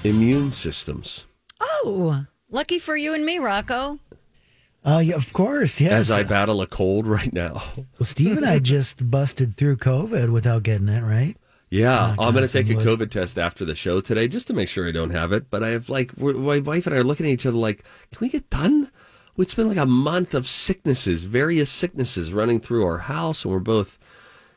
immune 0.03 0.51
systems. 0.51 1.25
Oh, 1.59 2.25
lucky 2.49 2.79
for 2.79 2.95
you 2.95 3.13
and 3.13 3.25
me, 3.25 3.37
Rocco. 3.39 3.99
Oh, 4.85 4.99
yeah, 4.99 5.15
of 5.15 5.33
course. 5.33 5.81
Yes. 5.81 6.09
As 6.09 6.11
I 6.11 6.23
battle 6.23 6.61
a 6.61 6.67
cold 6.67 7.07
right 7.07 7.33
now. 7.33 7.61
well, 7.75 8.03
Steve 8.05 8.37
and 8.37 8.45
I 8.45 8.59
just 8.59 9.09
busted 9.11 9.53
through 9.55 9.77
COVID 9.77 10.29
without 10.29 10.63
getting 10.63 10.87
it, 10.87 11.01
right? 11.01 11.35
Yeah, 11.69 12.15
Oh, 12.17 12.25
I'm 12.27 12.33
going 12.33 12.45
to 12.47 12.51
take 12.51 12.67
a 12.67 12.69
some 12.69 12.77
wood. 12.85 12.99
COVID 12.99 13.11
test 13.11 13.37
after 13.37 13.65
the 13.65 13.75
show 13.75 13.99
today 13.99 14.29
just 14.29 14.47
to 14.47 14.53
make 14.53 14.69
sure 14.69 14.87
I 14.87 14.91
don't 14.93 15.09
have 15.09 15.33
it. 15.33 15.49
But 15.49 15.63
I 15.63 15.69
have 15.69 15.89
like, 15.89 16.13
we're, 16.17 16.33
my 16.33 16.59
wife 16.59 16.87
and 16.87 16.95
I 16.95 16.99
are 16.99 17.03
looking 17.03 17.25
at 17.25 17.31
each 17.33 17.45
other 17.45 17.57
like, 17.57 17.83
can 18.11 18.19
we 18.21 18.29
get 18.29 18.49
done? 18.49 18.89
It's 19.37 19.53
been 19.53 19.67
like 19.67 19.77
a 19.77 19.85
month 19.85 20.33
of 20.33 20.47
sicknesses, 20.47 21.23
various 21.25 21.69
sicknesses 21.69 22.33
running 22.33 22.59
through 22.59 22.85
our 22.85 22.97
house, 22.97 23.45
and 23.45 23.53
we're 23.53 23.59
both 23.59 23.99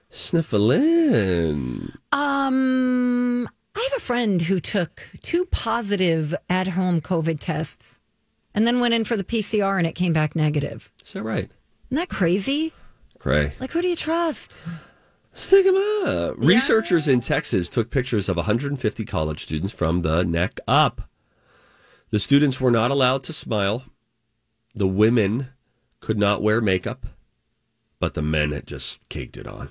sniffling. 0.08 1.92
Um, 2.12 3.48
I 3.74 3.80
have 3.90 3.98
a 3.98 4.00
friend 4.00 4.42
who 4.42 4.58
took 4.58 5.02
two 5.22 5.44
positive 5.46 6.34
at 6.48 6.68
home 6.68 7.00
COVID 7.02 7.38
tests 7.40 8.00
and 8.54 8.66
then 8.66 8.80
went 8.80 8.94
in 8.94 9.04
for 9.04 9.16
the 9.16 9.24
PCR 9.24 9.76
and 9.76 9.86
it 9.86 9.94
came 9.94 10.12
back 10.14 10.34
negative. 10.34 10.90
Is 11.04 11.12
that 11.12 11.22
right? 11.22 11.50
Isn't 11.90 11.96
that 11.96 12.08
crazy? 12.08 12.72
Cray. 13.18 13.52
Like, 13.60 13.72
who 13.72 13.82
do 13.82 13.88
you 13.88 13.96
trust? 13.96 14.62
Stick 15.34 15.66
'em 15.66 15.76
up. 15.76 16.34
Researchers 16.38 17.06
in 17.06 17.20
Texas 17.20 17.68
took 17.68 17.90
pictures 17.90 18.28
of 18.28 18.36
150 18.36 19.04
college 19.04 19.42
students 19.44 19.72
from 19.74 20.02
the 20.02 20.24
neck 20.24 20.58
up. 20.66 21.02
The 22.10 22.18
students 22.18 22.60
were 22.60 22.70
not 22.72 22.90
allowed 22.90 23.22
to 23.24 23.32
smile. 23.32 23.84
The 24.74 24.88
women 24.88 25.48
could 26.00 26.18
not 26.18 26.42
wear 26.42 26.60
makeup, 26.60 27.06
but 27.98 28.14
the 28.14 28.22
men 28.22 28.52
had 28.52 28.66
just 28.66 29.06
caked 29.08 29.36
it 29.36 29.46
on. 29.46 29.70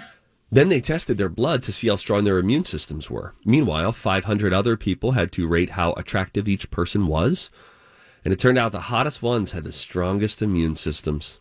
then 0.50 0.68
they 0.68 0.80
tested 0.80 1.18
their 1.18 1.28
blood 1.28 1.62
to 1.62 1.72
see 1.72 1.88
how 1.88 1.96
strong 1.96 2.24
their 2.24 2.38
immune 2.38 2.64
systems 2.64 3.10
were. 3.10 3.34
Meanwhile, 3.44 3.92
500 3.92 4.52
other 4.52 4.76
people 4.76 5.12
had 5.12 5.32
to 5.32 5.46
rate 5.46 5.70
how 5.70 5.92
attractive 5.92 6.48
each 6.48 6.70
person 6.70 7.06
was. 7.06 7.50
And 8.24 8.32
it 8.32 8.38
turned 8.38 8.58
out 8.58 8.72
the 8.72 8.80
hottest 8.80 9.22
ones 9.22 9.52
had 9.52 9.64
the 9.64 9.72
strongest 9.72 10.42
immune 10.42 10.74
systems. 10.74 11.40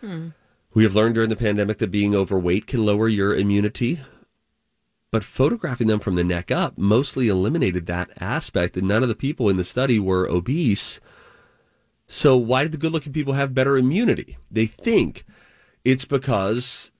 Hmm. 0.00 0.28
We 0.74 0.84
have 0.84 0.94
learned 0.94 1.14
during 1.14 1.30
the 1.30 1.36
pandemic 1.36 1.78
that 1.78 1.90
being 1.90 2.14
overweight 2.14 2.66
can 2.66 2.84
lower 2.84 3.08
your 3.08 3.34
immunity, 3.34 4.00
but 5.10 5.24
photographing 5.24 5.86
them 5.86 5.98
from 5.98 6.14
the 6.14 6.24
neck 6.24 6.50
up 6.50 6.76
mostly 6.76 7.28
eliminated 7.28 7.86
that 7.86 8.10
aspect, 8.20 8.76
and 8.76 8.86
none 8.86 9.02
of 9.02 9.08
the 9.08 9.14
people 9.14 9.48
in 9.48 9.56
the 9.56 9.64
study 9.64 9.98
were 9.98 10.28
obese. 10.28 11.00
So, 12.08 12.36
why 12.38 12.62
did 12.62 12.72
the 12.72 12.78
good 12.78 12.92
looking 12.92 13.12
people 13.12 13.34
have 13.34 13.54
better 13.54 13.76
immunity? 13.76 14.38
They 14.50 14.64
think 14.66 15.24
it's 15.84 16.06
because 16.06 16.90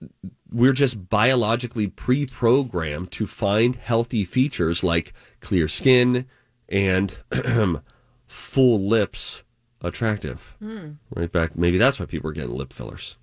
we're 0.52 0.74
just 0.74 1.08
biologically 1.08 1.86
pre 1.86 2.26
programmed 2.26 3.10
to 3.12 3.26
find 3.26 3.74
healthy 3.74 4.24
features 4.24 4.84
like 4.84 5.14
clear 5.40 5.66
skin 5.66 6.26
and 6.68 7.18
full 8.26 8.80
lips 8.80 9.42
attractive. 9.80 10.54
Hmm. 10.58 10.92
Right 11.14 11.32
back, 11.32 11.56
maybe 11.56 11.78
that's 11.78 11.98
why 11.98 12.06
people 12.06 12.28
are 12.28 12.34
getting 12.34 12.54
lip 12.54 12.74
fillers. 12.74 13.16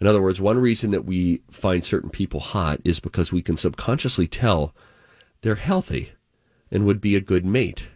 In 0.00 0.06
other 0.06 0.20
words, 0.20 0.40
one 0.40 0.58
reason 0.58 0.90
that 0.90 1.06
we 1.06 1.40
find 1.50 1.82
certain 1.82 2.10
people 2.10 2.40
hot 2.40 2.80
is 2.84 3.00
because 3.00 3.32
we 3.32 3.40
can 3.40 3.56
subconsciously 3.56 4.26
tell 4.26 4.74
they're 5.40 5.54
healthy 5.54 6.12
and 6.70 6.84
would 6.84 7.00
be 7.00 7.16
a 7.16 7.20
good 7.20 7.46
mate. 7.46 7.88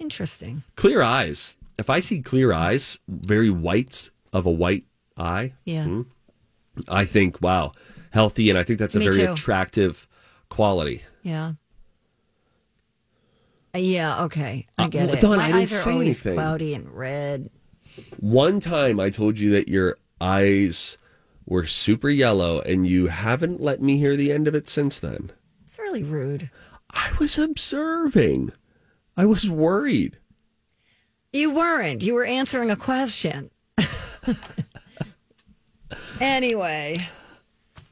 Interesting. 0.00 0.64
Clear 0.74 1.02
eyes. 1.02 1.56
If 1.78 1.90
I 1.90 2.00
see 2.00 2.22
clear 2.22 2.52
eyes, 2.52 2.98
very 3.08 3.50
whites 3.50 4.10
of 4.32 4.46
a 4.46 4.50
white 4.50 4.84
eye, 5.16 5.52
Yeah. 5.64 6.02
I 6.88 7.04
think, 7.04 7.40
wow, 7.42 7.72
healthy. 8.12 8.50
And 8.50 8.58
I 8.58 8.62
think 8.62 8.78
that's 8.78 8.94
a 8.96 8.98
Me 8.98 9.08
very 9.08 9.26
too. 9.26 9.32
attractive 9.32 10.06
quality. 10.48 11.02
Yeah. 11.22 11.52
Uh, 13.74 13.78
Yeah, 13.78 14.24
okay. 14.24 14.66
I 14.78 14.84
Uh, 14.84 14.88
get 14.88 15.06
well, 15.06 15.16
it. 15.16 15.20
Dawn, 15.20 15.36
My 15.38 15.44
I 15.44 15.46
didn't 15.48 15.60
eyes 15.62 15.72
are 15.72 15.76
say 15.76 15.92
always 15.92 16.06
anything. 16.08 16.34
cloudy 16.34 16.74
and 16.74 16.90
red. 16.90 17.50
One 18.20 18.60
time 18.60 19.00
I 19.00 19.10
told 19.10 19.38
you 19.38 19.50
that 19.50 19.68
your 19.68 19.96
eyes 20.20 20.96
were 21.46 21.64
super 21.64 22.08
yellow, 22.10 22.60
and 22.62 22.86
you 22.86 23.06
haven't 23.06 23.60
let 23.60 23.80
me 23.80 23.98
hear 23.98 24.16
the 24.16 24.32
end 24.32 24.48
of 24.48 24.54
it 24.54 24.68
since 24.68 24.98
then. 24.98 25.30
It's 25.64 25.78
really 25.78 26.02
rude. 26.02 26.50
I 26.90 27.10
was 27.18 27.38
observing. 27.38 28.52
I 29.16 29.24
was 29.26 29.48
worried. 29.48 30.18
You 31.36 31.52
weren't. 31.52 32.02
You 32.02 32.14
were 32.14 32.24
answering 32.24 32.70
a 32.70 32.76
question. 32.76 33.50
anyway, 36.20 36.96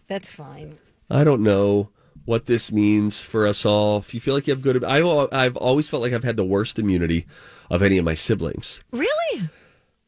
that's 0.08 0.30
fine. 0.30 0.72
I 1.10 1.24
don't 1.24 1.42
know 1.42 1.90
what 2.24 2.46
this 2.46 2.72
means 2.72 3.20
for 3.20 3.46
us 3.46 3.66
all. 3.66 3.98
If 3.98 4.14
you 4.14 4.20
feel 4.20 4.32
like 4.32 4.46
you 4.46 4.54
have 4.54 4.62
good, 4.62 4.82
I, 4.82 5.02
I've 5.30 5.58
always 5.58 5.90
felt 5.90 6.02
like 6.02 6.14
I've 6.14 6.24
had 6.24 6.38
the 6.38 6.44
worst 6.44 6.78
immunity 6.78 7.26
of 7.70 7.82
any 7.82 7.98
of 7.98 8.06
my 8.06 8.14
siblings. 8.14 8.80
Really? 8.92 9.50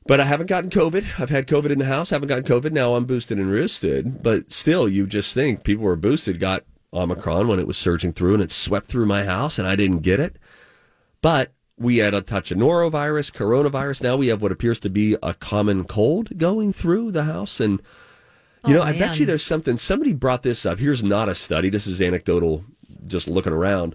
But 0.06 0.18
I 0.18 0.24
haven't 0.24 0.46
gotten 0.46 0.70
COVID. 0.70 1.20
I've 1.20 1.28
had 1.28 1.46
COVID 1.46 1.68
in 1.68 1.78
the 1.78 1.84
house. 1.84 2.08
Haven't 2.08 2.28
gotten 2.28 2.44
COVID. 2.44 2.72
Now 2.72 2.94
I'm 2.94 3.04
boosted 3.04 3.38
and 3.38 3.50
roosted. 3.50 4.22
But 4.22 4.50
still, 4.50 4.88
you 4.88 5.06
just 5.06 5.34
think 5.34 5.62
people 5.62 5.84
were 5.84 5.94
boosted, 5.94 6.40
got 6.40 6.64
Omicron 6.94 7.48
when 7.48 7.58
it 7.58 7.66
was 7.66 7.76
surging 7.76 8.12
through, 8.12 8.32
and 8.32 8.42
it 8.42 8.50
swept 8.50 8.86
through 8.86 9.04
my 9.04 9.24
house, 9.24 9.58
and 9.58 9.68
I 9.68 9.76
didn't 9.76 9.98
get 9.98 10.20
it. 10.20 10.38
But 11.20 11.52
we 11.78 11.98
had 11.98 12.14
a 12.14 12.22
touch 12.22 12.50
of 12.50 12.58
norovirus, 12.58 13.32
coronavirus. 13.32 14.02
Now 14.02 14.16
we 14.16 14.28
have 14.28 14.42
what 14.42 14.52
appears 14.52 14.80
to 14.80 14.90
be 14.90 15.16
a 15.22 15.34
common 15.34 15.84
cold 15.84 16.38
going 16.38 16.72
through 16.72 17.12
the 17.12 17.24
house, 17.24 17.60
and 17.60 17.80
you 18.66 18.74
oh, 18.74 18.78
know, 18.78 18.80
Oh, 18.80 18.84
I 18.84 18.98
bet 18.98 19.18
you 19.18 19.26
there's 19.26 19.42
something. 19.42 19.76
Somebody 19.76 20.12
brought 20.12 20.42
this 20.42 20.64
up. 20.64 20.78
Here's 20.78 21.02
not 21.02 21.28
a 21.28 21.34
study. 21.34 21.68
This 21.68 21.86
is 21.86 22.00
anecdotal, 22.00 22.64
just 23.06 23.28
looking 23.28 23.52
around. 23.52 23.94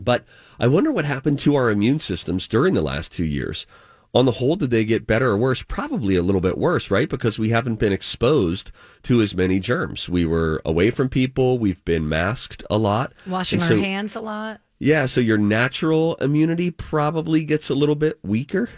But 0.00 0.24
I 0.58 0.68
wonder 0.68 0.90
what 0.90 1.04
happened 1.04 1.38
to 1.40 1.54
our 1.54 1.70
immune 1.70 1.98
systems 1.98 2.48
during 2.48 2.74
the 2.74 2.82
last 2.82 3.12
two 3.12 3.24
years. 3.24 3.66
On 4.14 4.26
the 4.26 4.32
whole, 4.32 4.56
did 4.56 4.70
they 4.70 4.84
get 4.84 5.06
better 5.06 5.30
or 5.30 5.38
worse? 5.38 5.62
Probably 5.62 6.16
a 6.16 6.22
little 6.22 6.40
bit 6.40 6.58
worse, 6.58 6.90
right? 6.90 7.08
Because 7.08 7.38
we 7.38 7.48
haven't 7.48 7.78
been 7.78 7.92
exposed 7.92 8.70
to 9.04 9.22
as 9.22 9.34
many 9.34 9.58
germs. 9.58 10.08
We 10.08 10.26
were 10.26 10.60
away 10.66 10.90
from 10.90 11.08
people. 11.08 11.58
We've 11.58 11.82
been 11.84 12.08
masked 12.08 12.62
a 12.68 12.76
lot. 12.76 13.12
Washing 13.26 13.62
our 13.62 13.76
hands 13.76 14.14
a 14.14 14.20
lot. 14.20 14.60
Yeah, 14.82 15.06
so 15.06 15.20
your 15.20 15.38
natural 15.38 16.16
immunity 16.16 16.72
probably 16.72 17.44
gets 17.44 17.70
a 17.70 17.74
little 17.76 17.94
bit 17.94 18.18
weaker. 18.24 18.68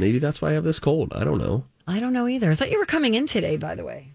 Maybe 0.00 0.18
that's 0.18 0.40
why 0.40 0.48
I 0.48 0.52
have 0.52 0.64
this 0.64 0.80
cold. 0.80 1.12
I 1.14 1.22
don't 1.22 1.36
know. 1.36 1.66
I 1.86 2.00
don't 2.00 2.14
know 2.14 2.26
either. 2.26 2.50
I 2.50 2.54
thought 2.54 2.70
you 2.70 2.78
were 2.78 2.86
coming 2.86 3.12
in 3.12 3.26
today, 3.26 3.58
by 3.58 3.74
the 3.74 3.84
way. 3.84 4.14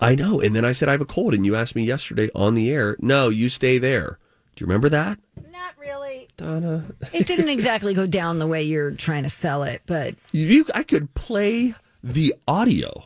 I 0.00 0.16
know. 0.16 0.40
And 0.40 0.56
then 0.56 0.64
I 0.64 0.72
said 0.72 0.88
I 0.88 0.92
have 0.92 1.00
a 1.00 1.04
cold, 1.06 1.34
and 1.34 1.46
you 1.46 1.54
asked 1.54 1.76
me 1.76 1.84
yesterday 1.84 2.30
on 2.34 2.56
the 2.56 2.68
air. 2.68 2.96
No, 2.98 3.28
you 3.28 3.48
stay 3.48 3.78
there. 3.78 4.18
Do 4.56 4.64
you 4.64 4.66
remember 4.66 4.88
that, 4.88 5.20
Not 5.52 5.78
really. 5.78 6.26
Donna? 6.36 6.86
It 7.12 7.28
didn't 7.28 7.48
exactly 7.48 7.94
go 7.94 8.08
down 8.08 8.40
the 8.40 8.48
way 8.48 8.64
you're 8.64 8.90
trying 8.90 9.22
to 9.22 9.30
sell 9.30 9.62
it, 9.62 9.82
but 9.86 10.16
You, 10.32 10.66
I 10.74 10.82
could 10.82 11.14
play 11.14 11.74
the 12.02 12.34
audio. 12.48 13.04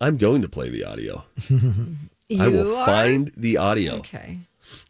I'm 0.00 0.18
going 0.18 0.42
to 0.42 0.48
play 0.48 0.70
the 0.70 0.84
audio. 0.84 1.24
you 2.30 2.42
I 2.42 2.48
will 2.48 2.76
are? 2.76 2.86
find 2.86 3.32
the 3.36 3.56
audio. 3.56 3.96
Okay. 3.96 4.38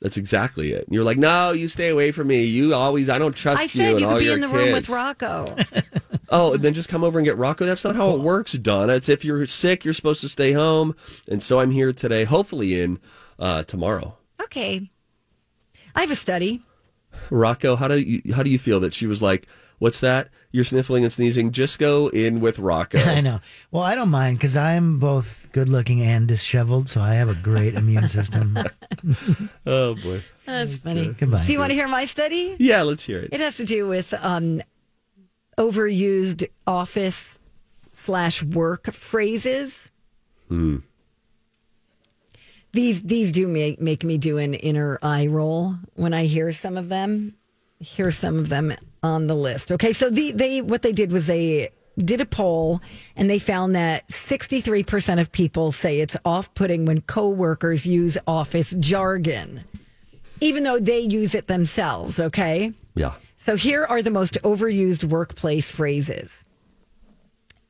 That's 0.03 0.17
exactly 0.17 0.73
it. 0.73 0.87
You're 0.91 1.05
like, 1.05 1.17
no, 1.19 1.53
you 1.53 1.69
stay 1.69 1.89
away 1.89 2.11
from 2.13 2.27
me. 2.29 2.45
You 2.45 2.75
always, 2.75 3.09
I 3.09 3.19
don't 3.19 3.35
trust 3.35 3.75
you. 3.75 3.83
I 3.83 3.89
you. 3.89 3.93
said 3.93 4.01
you 4.01 4.07
all 4.07 4.13
could 4.15 4.19
be 4.21 4.33
in 4.33 4.41
the 4.41 4.49
room 4.49 4.73
with. 4.73 4.89
Rocco. 4.89 5.57
Oh, 6.33 6.55
and 6.55 6.63
then 6.63 6.75
just 6.75 6.89
come 6.89 7.03
over 7.03 7.19
and 7.19 7.27
get 7.27 7.37
Rocco. 7.37 7.65
That's 7.67 7.83
not 7.85 7.97
how 7.97 8.11
it 8.11 8.21
works, 8.21 8.53
Donna. 8.53 8.93
It's 8.95 9.09
if 9.09 9.25
you're 9.25 9.45
sick, 9.47 9.85
you're 9.85 9.93
supposed 9.93 10.21
to 10.21 10.29
stay 10.29 10.53
home. 10.53 10.95
And 11.29 11.43
so 11.43 11.59
I'm 11.59 11.73
here 11.73 11.93
today, 11.93 12.23
hopefully 12.23 12.81
in 12.81 13.01
uh, 13.41 13.65
tomorrow. 13.65 14.17
okay. 14.41 14.89
I 15.97 16.03
have 16.03 16.11
a 16.13 16.15
study. 16.15 16.63
Rocco, 17.31 17.75
how 17.75 17.89
do 17.89 17.99
you 17.99 18.33
how 18.33 18.45
do 18.45 18.51
you 18.51 18.61
feel 18.61 18.79
that 18.79 18.95
she 18.95 19.09
was 19.09 19.21
like, 19.21 19.49
"What's 19.81 19.99
that? 20.01 20.29
You're 20.53 20.65
sniffling 20.65 21.03
and 21.03 21.13
sneezing. 21.13 21.51
Just 21.51 21.81
go 21.81 22.09
in 22.09 22.41
with 22.41 22.61
Rocco." 22.61 22.99
I 23.05 23.21
know. 23.21 23.41
Well, 23.73 23.83
I 23.83 23.97
don't 23.97 24.11
mind 24.11 24.39
because 24.39 24.57
I'm 24.57 25.01
both 25.01 25.49
good 25.51 25.69
looking 25.69 26.03
and 26.03 26.29
disheveled, 26.29 26.89
so 26.89 27.01
I 27.01 27.15
have 27.15 27.29
a 27.29 27.35
great 27.35 27.75
immune 27.75 28.07
system. 28.07 28.57
oh 29.67 29.97
boy. 29.97 30.23
That's 30.47 30.77
funny. 30.77 31.09
Goodbye. 31.19 31.45
Do 31.45 31.53
you 31.53 31.59
want 31.59 31.71
to 31.71 31.75
hear 31.75 31.89
my 31.89 32.05
study? 32.05 32.57
Yeah, 32.59 32.83
let's 32.83 33.05
hear 33.05 33.19
it. 33.21 33.31
It 33.33 33.41
has 33.41 33.57
to 33.57 33.65
do 33.65 33.89
with 33.89 34.15
um, 34.21 34.61
overused 35.59 36.47
office 36.67 37.39
slash 37.91 38.43
work 38.43 38.93
phrases. 38.93 39.91
These 42.73 43.03
these 43.03 43.33
do 43.33 43.49
make 43.49 43.81
make 43.81 44.05
me 44.05 44.19
do 44.19 44.39
an 44.39 44.55
inner 44.55 44.99
eye 45.03 45.27
roll 45.27 45.75
when 45.95 46.15
I 46.15 46.27
hear 46.27 46.53
some 46.53 46.77
of 46.77 46.89
them. 46.89 47.35
Hear 47.81 48.11
some 48.11 48.39
of 48.39 48.49
them 48.49 48.73
on 49.03 49.27
the 49.27 49.35
list. 49.35 49.73
Okay, 49.73 49.93
so 49.93 50.11
the 50.11 50.33
they 50.33 50.61
what 50.61 50.83
they 50.83 50.93
did 50.93 51.13
was 51.13 51.27
they 51.27 51.71
did 51.99 52.21
a 52.21 52.27
poll 52.27 52.81
and 53.17 53.29
they 53.29 53.39
found 53.39 53.75
that 53.75 54.09
63% 54.09 55.21
of 55.21 55.31
people 55.33 55.71
say 55.71 56.01
it's 56.01 56.17
off-putting 56.25 56.87
when 56.87 57.03
coworkers 57.03 57.85
use 57.85 58.17
office 58.27 58.75
jargon 58.79 59.65
even 60.41 60.65
though 60.65 60.79
they 60.79 61.01
use 61.01 61.35
it 61.35 61.47
themselves, 61.47 62.19
okay? 62.19 62.73
Yeah. 62.95 63.15
So 63.37 63.57
here 63.57 63.85
are 63.85 64.03
the 64.03 64.11
most 64.11 64.39
overused 64.43 65.05
workplace 65.05 65.71
phrases 65.71 66.45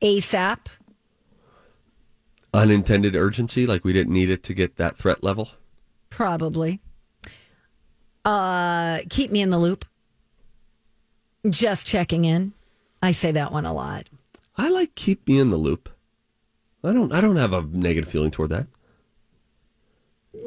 ASAP, 0.02 0.66
Unintended 2.52 3.14
urgency, 3.14 3.64
like 3.66 3.84
we 3.84 3.92
didn't 3.92 4.12
need 4.12 4.30
it 4.30 4.42
to 4.44 4.54
get 4.54 4.76
that 4.76 4.96
threat 4.96 5.22
level. 5.22 5.50
Probably. 6.08 6.80
Uh, 8.24 8.98
keep 9.08 9.30
me 9.30 9.40
in 9.40 9.50
the 9.50 9.58
loop. 9.58 9.84
Just 11.48 11.86
checking 11.86 12.24
in. 12.24 12.52
I 13.02 13.12
say 13.12 13.32
that 13.32 13.52
one 13.52 13.64
a 13.64 13.72
lot. 13.72 14.08
I 14.58 14.68
like 14.68 14.94
keep 14.94 15.26
me 15.26 15.38
in 15.38 15.50
the 15.50 15.56
loop. 15.56 15.88
I 16.84 16.92
don't. 16.92 17.12
I 17.12 17.20
don't 17.20 17.36
have 17.36 17.52
a 17.52 17.62
negative 17.62 18.10
feeling 18.10 18.30
toward 18.30 18.50
that. 18.50 18.66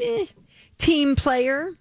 Eh. 0.02 0.26
Team 0.78 1.16
player. 1.16 1.72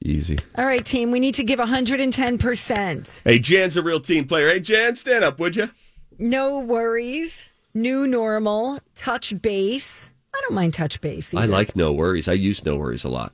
Easy. 0.00 0.38
All 0.56 0.64
right, 0.64 0.84
team. 0.84 1.10
We 1.10 1.18
need 1.18 1.34
to 1.34 1.44
give 1.44 1.58
110%. 1.58 3.20
Hey, 3.24 3.38
Jan's 3.40 3.76
a 3.76 3.82
real 3.82 4.00
team 4.00 4.26
player. 4.26 4.48
Hey, 4.48 4.60
Jan, 4.60 4.94
stand 4.94 5.24
up, 5.24 5.40
would 5.40 5.56
you? 5.56 5.70
No 6.18 6.60
worries. 6.60 7.46
New 7.74 8.06
normal. 8.06 8.78
Touch 8.94 9.40
base. 9.42 10.12
I 10.34 10.40
don't 10.42 10.54
mind 10.54 10.74
touch 10.74 11.00
base. 11.00 11.34
I 11.34 11.46
like 11.46 11.74
no 11.74 11.92
worries. 11.92 12.28
I 12.28 12.34
use 12.34 12.64
no 12.64 12.76
worries 12.76 13.04
a 13.04 13.08
lot. 13.08 13.32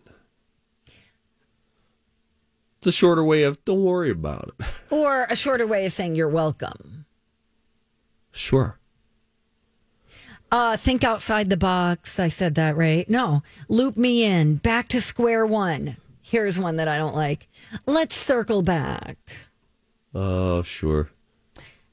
It's 2.81 2.87
a 2.87 2.93
shorter 2.93 3.23
way 3.23 3.43
of 3.43 3.63
don't 3.67 3.83
worry 3.85 4.09
about 4.09 4.55
it. 4.59 4.67
Or 4.91 5.25
a 5.25 5.37
shorter 5.37 5.67
way 5.67 5.85
of 5.85 5.93
saying 5.93 6.17
you're 6.17 6.31
welcome. 6.31 7.05
Sure. 8.33 8.79
Uh, 10.51 10.79
think 10.79 11.05
outside 11.05 11.51
the 11.51 11.59
box. 11.59 12.19
I 12.19 12.29
said 12.29 12.55
that 12.55 12.79
right. 12.79 13.09
No, 13.09 13.43
loop 13.69 13.99
me 13.99 14.25
in. 14.25 14.57
Back 14.57 14.89
to 14.89 15.01
square 15.01 15.45
one. 15.45 15.99
Here's 16.23 16.59
one 16.59 16.77
that 16.77 16.89
I 16.89 16.97
don't 16.97 17.15
like. 17.15 17.49
Let's 17.85 18.17
circle 18.17 18.63
back. 18.63 19.19
Oh, 20.15 20.63
sure. 20.63 21.11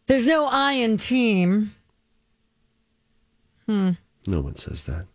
There's 0.06 0.26
no 0.26 0.48
I 0.50 0.74
in 0.74 0.96
team. 0.96 1.76
Hmm. 3.66 3.92
No 4.26 4.40
one 4.40 4.56
says 4.56 4.86
that. 4.86 5.06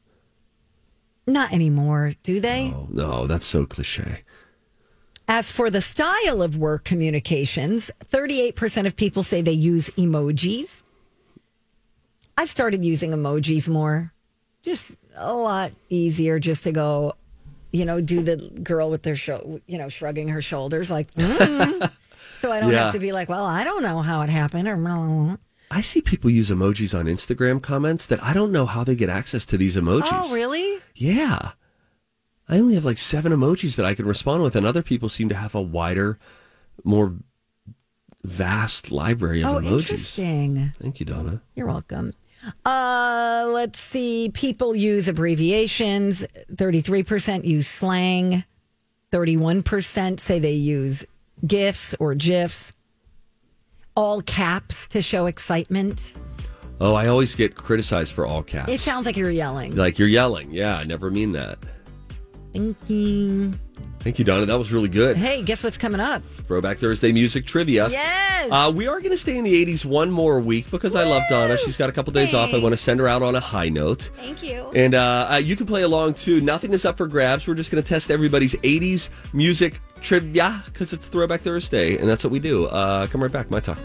Not 1.27 1.53
anymore, 1.53 2.13
do 2.23 2.41
they? 2.41 2.73
Oh, 2.75 2.89
no, 2.91 3.27
that's 3.27 3.47
so 3.47 3.65
cliche. 3.65 4.23
As 5.29 5.53
for 5.53 5.71
the 5.71 5.81
style 5.81 6.43
of 6.43 6.57
work 6.57 6.85
communications, 6.85 7.91
38% 8.05 8.87
of 8.87 8.97
people 8.97 9.23
say 9.23 9.41
they 9.41 9.53
use 9.53 9.89
emojis. 9.91 10.83
I've 12.37 12.49
started 12.51 12.85
using 12.85 13.11
emojis 13.13 13.69
more. 13.69 14.13
Just 14.63 14.99
a 15.17 15.33
lot 15.33 15.73
easier 15.89 16.39
just 16.39 16.65
to 16.65 16.73
go, 16.73 17.15
you 17.73 17.85
know, 17.85 18.01
do 18.01 18.23
the 18.23 18.37
girl 18.63 18.91
with 18.91 19.03
their 19.03 19.17
show, 19.17 19.61
you 19.67 19.79
know, 19.79 19.89
shrugging 19.89 20.29
her 20.29 20.43
shoulders 20.43 20.91
like, 20.91 21.11
"Mm." 21.15 21.91
so 22.41 22.51
I 22.53 22.61
don't 22.61 22.71
Yeah. 22.73 22.85
have 22.85 22.93
to 22.95 22.99
be 22.99 23.13
like, 23.13 23.29
well, 23.29 23.45
I 23.45 23.65
don't 23.65 23.83
know 23.83 24.03
how 24.03 24.23
it 24.23 24.29
happened 24.29 24.67
or 24.69 24.77
I 25.71 25.81
see 25.81 26.03
people 26.03 26.29
use 26.31 26.51
emojis 26.51 26.99
on 26.99 27.07
Instagram 27.07 27.63
comments 27.63 28.07
that 28.07 28.23
I 28.23 28.35
don't 28.35 28.53
know 28.53 28.67
how 28.67 28.85
they 28.85 28.95
get 28.95 29.09
access 29.09 29.47
to 29.47 29.57
these 29.57 29.77
emojis. 29.77 30.09
Oh, 30.13 30.35
really? 30.35 30.81
Yeah. 30.95 31.53
I 32.49 32.59
only 32.59 32.75
have 32.75 32.85
like 32.85 32.99
seven 32.99 33.33
emojis 33.33 33.77
that 33.77 33.87
I 33.87 33.95
can 33.95 34.07
respond 34.07 34.43
with, 34.43 34.57
and 34.57 34.67
other 34.67 34.83
people 34.83 35.09
seem 35.09 35.29
to 35.29 35.35
have 35.35 35.55
a 35.55 35.61
wider, 35.63 36.19
more 36.85 37.15
vast 38.25 38.91
library 38.93 39.43
of 39.43 39.47
Oh, 39.49 39.59
emojis. 39.61 39.81
interesting. 39.81 40.73
Thank 40.81 41.01
you, 41.01 41.07
Donna. 41.07 41.43
You're 41.55 41.67
welcome. 41.67 42.13
Uh, 42.67 43.49
let's 43.53 43.79
see. 43.79 44.31
People 44.35 44.75
use 44.75 45.09
abbreviations. 45.09 46.27
33% 46.53 47.45
use 47.45 47.69
slang. 47.69 48.45
31% 49.13 50.19
say 50.21 50.39
they 50.39 50.53
use 50.53 51.05
GIFs 51.47 51.95
or 52.01 52.15
GIFs. 52.15 52.73
All 53.95 54.23
caps 54.23 54.89
to 54.89 55.03
show 55.03 55.27
excitement. 55.27 56.15
Oh, 56.81 56.95
I 56.95 57.07
always 57.09 57.35
get 57.35 57.55
criticized 57.55 58.13
for 58.13 58.27
all 58.27 58.43
caps. 58.43 58.73
It 58.73 58.81
sounds 58.81 59.07
like 59.07 59.17
you're 59.17 59.31
yelling. 59.31 59.77
like 59.77 59.99
you're 59.99 60.09
yelling. 60.09 60.51
Yeah, 60.51 60.77
I 60.79 60.85
never 60.85 61.11
mean 61.11 61.33
that. 61.33 61.59
Thank 62.53 62.77
you. 62.89 63.53
Thank 64.01 64.19
you, 64.19 64.25
Donna. 64.25 64.47
That 64.47 64.59
was 64.59 64.73
really 64.73 64.89
good. 64.89 65.17
Hey, 65.17 65.43
guess 65.43 65.63
what's 65.63 65.79
coming 65.79 66.01
up? 66.01 66.23
Throwback 66.25 66.79
Thursday 66.79 67.13
music 67.13 67.47
trivia. 67.47 67.89
Yes. 67.89 68.51
Uh, 68.51 68.73
we 68.75 68.89
are 68.89 68.99
going 68.99 69.13
to 69.13 69.17
stay 69.17 69.39
in 69.39 69.45
the 69.45 69.65
80s 69.65 69.85
one 69.85 70.11
more 70.11 70.41
week 70.41 70.69
because 70.73 70.97
I 70.97 71.05
love 71.05 71.23
Donna. 71.31 71.57
She's 71.57 71.77
got 71.77 71.89
a 71.89 71.93
couple 71.93 72.13
days 72.13 72.35
off. 72.35 72.53
I 72.53 72.59
want 72.59 72.73
to 72.73 72.77
send 72.77 72.99
her 72.99 73.07
out 73.07 73.23
on 73.23 73.37
a 73.37 73.41
high 73.41 73.69
note. 73.69 74.11
Thank 74.15 74.43
you. 74.43 74.71
And 74.75 74.95
uh, 74.95 75.29
uh, 75.31 75.37
you 75.37 75.55
can 75.55 75.67
play 75.67 75.83
along 75.83 76.15
too. 76.15 76.41
Nothing 76.41 76.73
is 76.73 76.85
up 76.85 76.97
for 76.97 77.07
grabs. 77.07 77.47
We're 77.47 77.55
just 77.55 77.71
going 77.71 77.83
to 77.83 77.89
test 77.89 78.11
everybody's 78.11 78.55
80s 78.55 79.09
music 79.33 79.79
trivia 80.01 80.63
because 80.67 80.93
it's 80.93 81.07
Throwback 81.07 81.43
Thursday, 81.43 81.97
and 81.99 82.09
that's 82.09 82.25
what 82.25 82.33
we 82.33 82.41
do. 82.41 82.67
Uh, 82.67 83.07
come 83.07 83.23
right 83.23 83.31
back. 83.31 83.51
My 83.51 83.61
talk. 83.61 83.79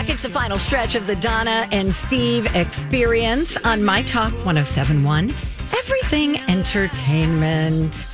Back. 0.00 0.10
It's 0.10 0.22
the 0.22 0.30
final 0.30 0.58
stretch 0.58 0.94
of 0.94 1.06
the 1.06 1.16
Donna 1.16 1.66
and 1.72 1.94
Steve 1.94 2.54
experience 2.54 3.56
on 3.64 3.84
My 3.84 4.02
Talk 4.02 4.32
1071. 4.32 5.34
Everything 5.76 6.36
Entertainment. 6.48 8.06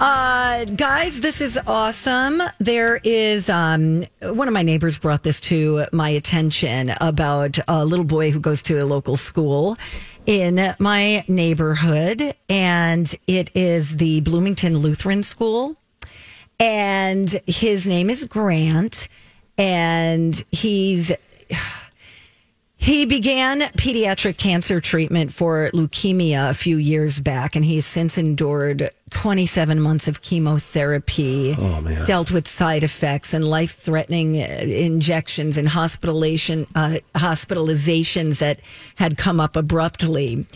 Uh, 0.00 0.64
guys, 0.64 1.20
this 1.20 1.40
is 1.40 1.58
awesome. 1.66 2.42
There 2.58 3.00
is 3.04 3.50
um, 3.50 4.04
one 4.22 4.48
of 4.48 4.54
my 4.54 4.62
neighbors 4.62 4.98
brought 4.98 5.22
this 5.22 5.40
to 5.40 5.84
my 5.92 6.08
attention 6.08 6.94
about 7.00 7.58
a 7.68 7.84
little 7.84 8.04
boy 8.04 8.30
who 8.30 8.40
goes 8.40 8.62
to 8.62 8.82
a 8.82 8.84
local 8.84 9.16
school 9.16 9.76
in 10.26 10.74
my 10.78 11.24
neighborhood, 11.28 12.34
and 12.48 13.14
it 13.26 13.50
is 13.54 13.98
the 13.98 14.20
Bloomington 14.22 14.78
Lutheran 14.78 15.22
School 15.22 15.76
and 16.60 17.28
his 17.46 17.86
name 17.86 18.08
is 18.08 18.24
Grant, 18.24 19.08
and 19.58 20.42
he's 20.50 21.12
he 22.76 23.06
began 23.06 23.60
pediatric 23.78 24.36
cancer 24.36 24.80
treatment 24.80 25.32
for 25.32 25.70
leukemia 25.72 26.50
a 26.50 26.54
few 26.54 26.76
years 26.76 27.20
back, 27.20 27.56
and 27.56 27.64
he's 27.64 27.86
since 27.86 28.18
endured 28.18 28.90
27 29.10 29.80
months 29.80 30.08
of 30.08 30.20
chemotherapy, 30.22 31.54
Oh, 31.56 31.80
man. 31.80 32.04
dealt 32.04 32.30
with 32.30 32.46
side 32.48 32.82
effects 32.82 33.32
and 33.32 33.44
life 33.44 33.76
threatening 33.76 34.34
injections 34.34 35.56
and 35.56 35.68
hospitalization, 35.68 36.66
uh, 36.74 36.98
hospitalizations 37.14 38.38
that 38.40 38.60
had 38.96 39.16
come 39.16 39.40
up 39.40 39.56
abruptly. 39.56 40.46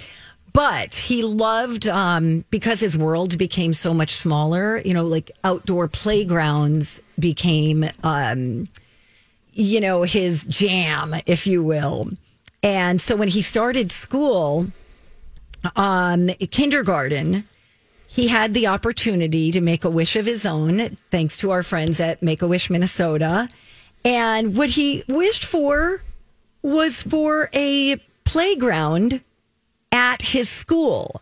But 0.52 0.94
he 0.96 1.22
loved 1.22 1.86
um, 1.86 2.44
because 2.50 2.80
his 2.80 2.98
world 2.98 3.38
became 3.38 3.72
so 3.72 3.94
much 3.94 4.12
smaller. 4.14 4.78
You 4.84 4.92
know, 4.94 5.04
like 5.04 5.30
outdoor 5.44 5.86
playgrounds 5.88 7.00
became 7.18 7.88
um, 8.02 8.66
you 9.58 9.80
know, 9.80 10.02
his 10.02 10.44
jam, 10.44 11.14
if 11.26 11.46
you 11.46 11.62
will. 11.62 12.10
And 12.62 13.00
so 13.00 13.16
when 13.16 13.28
he 13.28 13.42
started 13.42 13.90
school, 13.90 14.68
um, 15.74 16.28
kindergarten, 16.50 17.44
he 18.06 18.28
had 18.28 18.54
the 18.54 18.68
opportunity 18.68 19.50
to 19.50 19.60
make 19.60 19.84
a 19.84 19.90
wish 19.90 20.14
of 20.14 20.26
his 20.26 20.46
own, 20.46 20.96
thanks 21.10 21.36
to 21.38 21.50
our 21.50 21.64
friends 21.64 21.98
at 21.98 22.22
Make 22.22 22.40
a 22.40 22.46
Wish 22.46 22.70
Minnesota. 22.70 23.48
And 24.04 24.56
what 24.56 24.70
he 24.70 25.02
wished 25.08 25.44
for 25.44 26.02
was 26.62 27.02
for 27.02 27.50
a 27.52 27.96
playground 28.24 29.22
at 29.90 30.22
his 30.22 30.48
school 30.48 31.20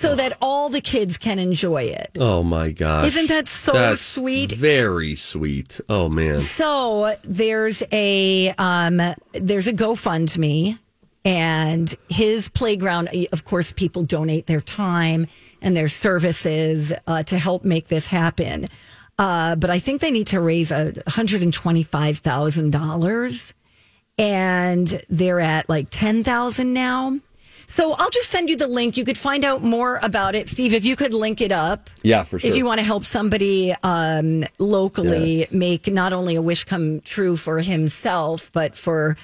so 0.00 0.14
that 0.14 0.36
all 0.40 0.68
the 0.68 0.80
kids 0.80 1.18
can 1.18 1.38
enjoy 1.38 1.82
it. 1.84 2.10
Oh 2.18 2.42
my 2.42 2.70
gosh! 2.70 3.06
Isn't 3.06 3.28
that 3.28 3.48
so 3.48 3.72
That's 3.72 4.00
sweet? 4.00 4.52
Very 4.52 5.14
sweet. 5.14 5.80
Oh 5.88 6.08
man. 6.08 6.38
So 6.38 7.14
there's 7.22 7.82
a 7.92 8.50
um, 8.58 9.00
there's 9.32 9.66
a 9.66 9.72
GoFundMe, 9.72 10.78
and 11.24 11.94
his 12.08 12.48
playground. 12.48 13.08
Of 13.32 13.44
course, 13.44 13.72
people 13.72 14.02
donate 14.02 14.46
their 14.46 14.60
time 14.60 15.26
and 15.62 15.76
their 15.76 15.88
services 15.88 16.92
uh, 17.06 17.22
to 17.24 17.38
help 17.38 17.64
make 17.64 17.88
this 17.88 18.06
happen. 18.06 18.66
Uh, 19.18 19.54
but 19.54 19.68
I 19.68 19.78
think 19.78 20.00
they 20.00 20.10
need 20.10 20.28
to 20.28 20.40
raise 20.40 20.70
a 20.70 20.94
hundred 21.06 21.42
and 21.42 21.52
twenty 21.52 21.82
five 21.82 22.18
thousand 22.18 22.70
dollars, 22.70 23.52
and 24.16 24.86
they're 25.10 25.40
at 25.40 25.68
like 25.68 25.88
ten 25.90 26.24
thousand 26.24 26.72
now. 26.72 27.18
So 27.72 27.94
I'll 27.94 28.10
just 28.10 28.30
send 28.30 28.50
you 28.50 28.56
the 28.56 28.66
link. 28.66 28.96
You 28.96 29.04
could 29.04 29.16
find 29.16 29.44
out 29.44 29.62
more 29.62 30.00
about 30.02 30.34
it, 30.34 30.48
Steve. 30.48 30.74
If 30.74 30.84
you 30.84 30.96
could 30.96 31.14
link 31.14 31.40
it 31.40 31.52
up, 31.52 31.88
Yeah, 32.02 32.24
for 32.24 32.38
sure. 32.38 32.50
if 32.50 32.56
you 32.56 32.64
want 32.64 32.80
to 32.80 32.84
help 32.84 33.04
somebody 33.04 33.72
um, 33.84 34.42
locally 34.58 35.38
Yes. 35.40 35.52
make 35.52 35.86
not 35.86 36.12
only 36.12 36.34
a 36.34 36.42
wish 36.42 36.64
come 36.64 37.00
true 37.00 37.36
for 37.36 37.60
himself, 37.60 38.50
but 38.52 38.74
for 38.74 39.16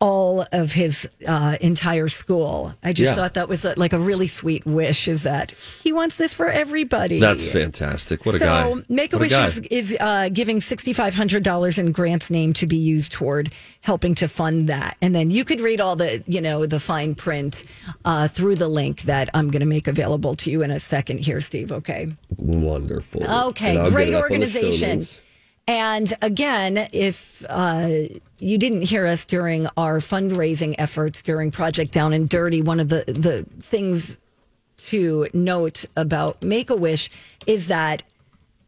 all 0.00 0.44
of 0.52 0.72
his 0.72 1.08
uh, 1.26 1.56
entire 1.60 2.08
school. 2.08 2.74
I 2.82 2.92
just 2.92 3.10
Yeah. 3.10 3.14
thought 3.14 3.34
that 3.34 3.48
was 3.48 3.64
a, 3.64 3.74
like 3.78 3.92
a 3.92 3.98
really 3.98 4.26
sweet 4.26 4.66
wish. 4.66 5.08
Is 5.08 5.22
that 5.22 5.54
he 5.82 5.92
wants 5.92 6.16
this 6.16 6.34
for 6.34 6.48
everybody? 6.48 7.20
That's 7.20 7.46
fantastic. 7.50 8.26
What 8.26 8.34
a 8.34 8.38
so 8.38 8.44
guy. 8.44 8.82
Make 8.88 9.12
a 9.14 9.18
Wish 9.18 9.32
is, 9.32 9.60
is 9.70 9.96
uh, 10.00 10.28
giving 10.30 10.60
sixty 10.60 10.92
five 10.92 11.14
hundred 11.14 11.42
dollars 11.42 11.78
in 11.78 11.92
Grant's 11.92 12.30
name 12.30 12.52
to 12.54 12.66
be 12.66 12.76
used 12.76 13.12
toward 13.12 13.52
helping 13.80 14.14
to 14.16 14.28
fund 14.28 14.68
that, 14.68 14.96
and 15.00 15.14
then 15.14 15.30
you 15.30 15.44
could 15.44 15.60
read 15.60 15.80
all 15.80 15.96
the 15.96 16.22
you 16.26 16.40
know 16.40 16.66
the 16.66 16.80
fine 16.80 17.14
print 17.14 17.64
uh, 18.04 18.28
through 18.28 18.56
the 18.56 18.68
link 18.68 19.02
that 19.02 19.30
I'm 19.32 19.48
going 19.50 19.60
to 19.60 19.66
make 19.66 19.86
available 19.86 20.34
to 20.36 20.50
you 20.50 20.62
in 20.62 20.70
a 20.70 20.80
second 20.80 21.18
here, 21.20 21.40
Steve. 21.40 21.70
Okay. 21.72 22.12
wonderful. 22.36 23.22
Okay, 23.48 23.82
great 23.90 24.12
organization. 24.14 25.06
And 25.66 26.12
again, 26.20 26.88
if 26.92 27.44
uh, 27.48 27.88
you 28.38 28.58
didn't 28.58 28.82
hear 28.82 29.06
us 29.06 29.24
during 29.24 29.66
our 29.76 29.98
fundraising 29.98 30.74
efforts 30.78 31.22
during 31.22 31.50
Project 31.50 31.90
Down 31.92 32.12
and 32.12 32.28
Dirty, 32.28 32.60
one 32.60 32.80
of 32.80 32.90
the, 32.90 33.04
the 33.06 33.46
things 33.62 34.18
to 34.88 35.26
note 35.32 35.86
about 35.96 36.42
Make 36.42 36.68
a 36.68 36.76
Wish 36.76 37.08
is 37.46 37.68
that 37.68 38.02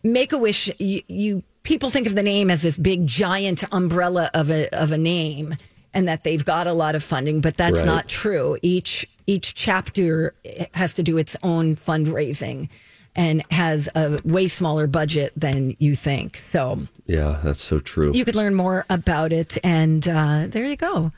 Make 0.03 0.33
a 0.33 0.39
Wish, 0.39 0.71
you, 0.79 1.03
you 1.09 1.43
people 1.65 1.91
think 1.91 2.07
of 2.07 2.15
the 2.15 2.23
name 2.23 2.51
as 2.51 2.63
this 2.63 2.79
big 2.79 3.07
giant 3.07 3.65
umbrella 3.73 4.31
of 4.33 4.51
a 4.51 4.69
of 4.71 4.93
a 4.93 4.99
name, 4.99 5.55
and 5.93 6.09
that 6.09 6.25
they've 6.25 6.45
got 6.45 6.67
a 6.67 6.73
lot 6.73 6.95
of 6.95 7.03
funding, 7.03 7.41
but 7.41 7.57
that's 7.57 7.81
Right. 7.81 7.87
not 7.87 8.09
true. 8.09 8.57
Each 8.63 9.05
each 9.27 9.53
chapter 9.55 10.35
has 10.73 10.95
to 10.95 11.03
do 11.03 11.19
its 11.19 11.37
own 11.43 11.75
fundraising 11.77 12.69
and 13.17 13.43
has 13.51 13.89
a 13.95 14.21
way 14.25 14.47
smaller 14.47 14.87
budget 14.87 15.33
than 15.37 15.75
you 15.79 15.97
think. 15.97 16.37
So 16.37 16.81
Yeah, 17.07 17.41
that's 17.43 17.63
so 17.63 17.79
true. 17.81 18.13
you 18.15 18.25
could 18.25 18.37
learn 18.37 18.55
more 18.55 18.85
about 18.89 19.33
it, 19.33 19.59
and 19.65 20.07
uh, 20.09 20.47
there 20.49 20.65
you 20.65 20.77
go. 20.77 21.13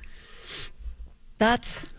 That's 1.39 1.93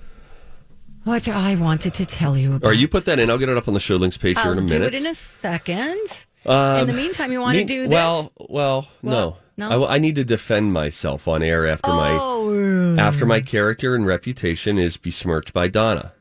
what 1.04 1.28
I 1.28 1.56
wanted 1.56 1.94
to 1.96 2.06
tell 2.06 2.38
you 2.38 2.56
about. 2.56 2.68
Or 2.68 2.74
you 2.74 2.88
put 2.88 3.06
that 3.06 3.20
in. 3.20 3.30
I'll 3.30 3.38
get 3.38 3.50
it 3.50 3.58
up 3.58 3.68
on 3.68 3.74
the 3.74 3.80
show 3.80 3.96
links 3.96 4.18
page 4.18 4.38
here 4.38 4.48
I'll 4.48 4.52
in 4.54 4.60
a 4.60 4.62
minute. 4.62 4.80
do 4.80 4.84
it 4.86 4.94
in 4.96 5.06
a 5.06 5.14
second. 5.14 6.26
in 6.46 6.88
the 6.88 6.94
meantime, 6.94 7.32
you 7.32 7.42
want 7.42 7.58
to 7.58 7.64
do 7.64 7.84
this? 7.84 7.90
Well, 7.90 8.32
well, 8.38 8.88
no. 9.02 9.38
no? 9.58 9.86
I, 9.86 9.96
I 9.96 9.98
need 10.00 10.16
to 10.16 10.26
defend 10.26 10.74
myself 10.74 11.28
on 11.28 11.44
air 11.44 11.68
after 11.68 11.90
oh, 11.90 12.96
my 12.96 13.02
after 13.02 13.26
my 13.26 13.40
character 13.42 13.96
and 13.96 14.06
reputation 14.06 14.78
is 14.78 14.98
besmirched 14.98 15.54
by 15.54 15.68
Donna. 15.68 16.14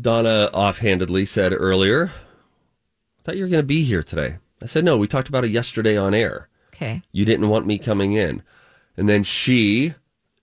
Donna 0.00 0.50
offhandedly 0.52 1.26
said 1.26 1.52
earlier, 1.52 2.06
"I 2.06 3.22
thought 3.22 3.36
you 3.36 3.44
were 3.44 3.50
going 3.50 3.62
to 3.62 3.66
be 3.66 3.84
here 3.84 4.02
today." 4.02 4.36
I 4.62 4.66
said, 4.66 4.84
"No, 4.84 4.96
we 4.96 5.06
talked 5.06 5.28
about 5.28 5.44
it 5.44 5.50
yesterday 5.50 5.96
on 5.96 6.14
air. 6.14 6.48
okay. 6.74 7.02
You 7.12 7.24
didn't 7.24 7.48
want 7.48 7.66
me 7.66 7.78
coming 7.78 8.12
in." 8.14 8.42
And 8.96 9.08
then 9.08 9.22
she, 9.22 9.94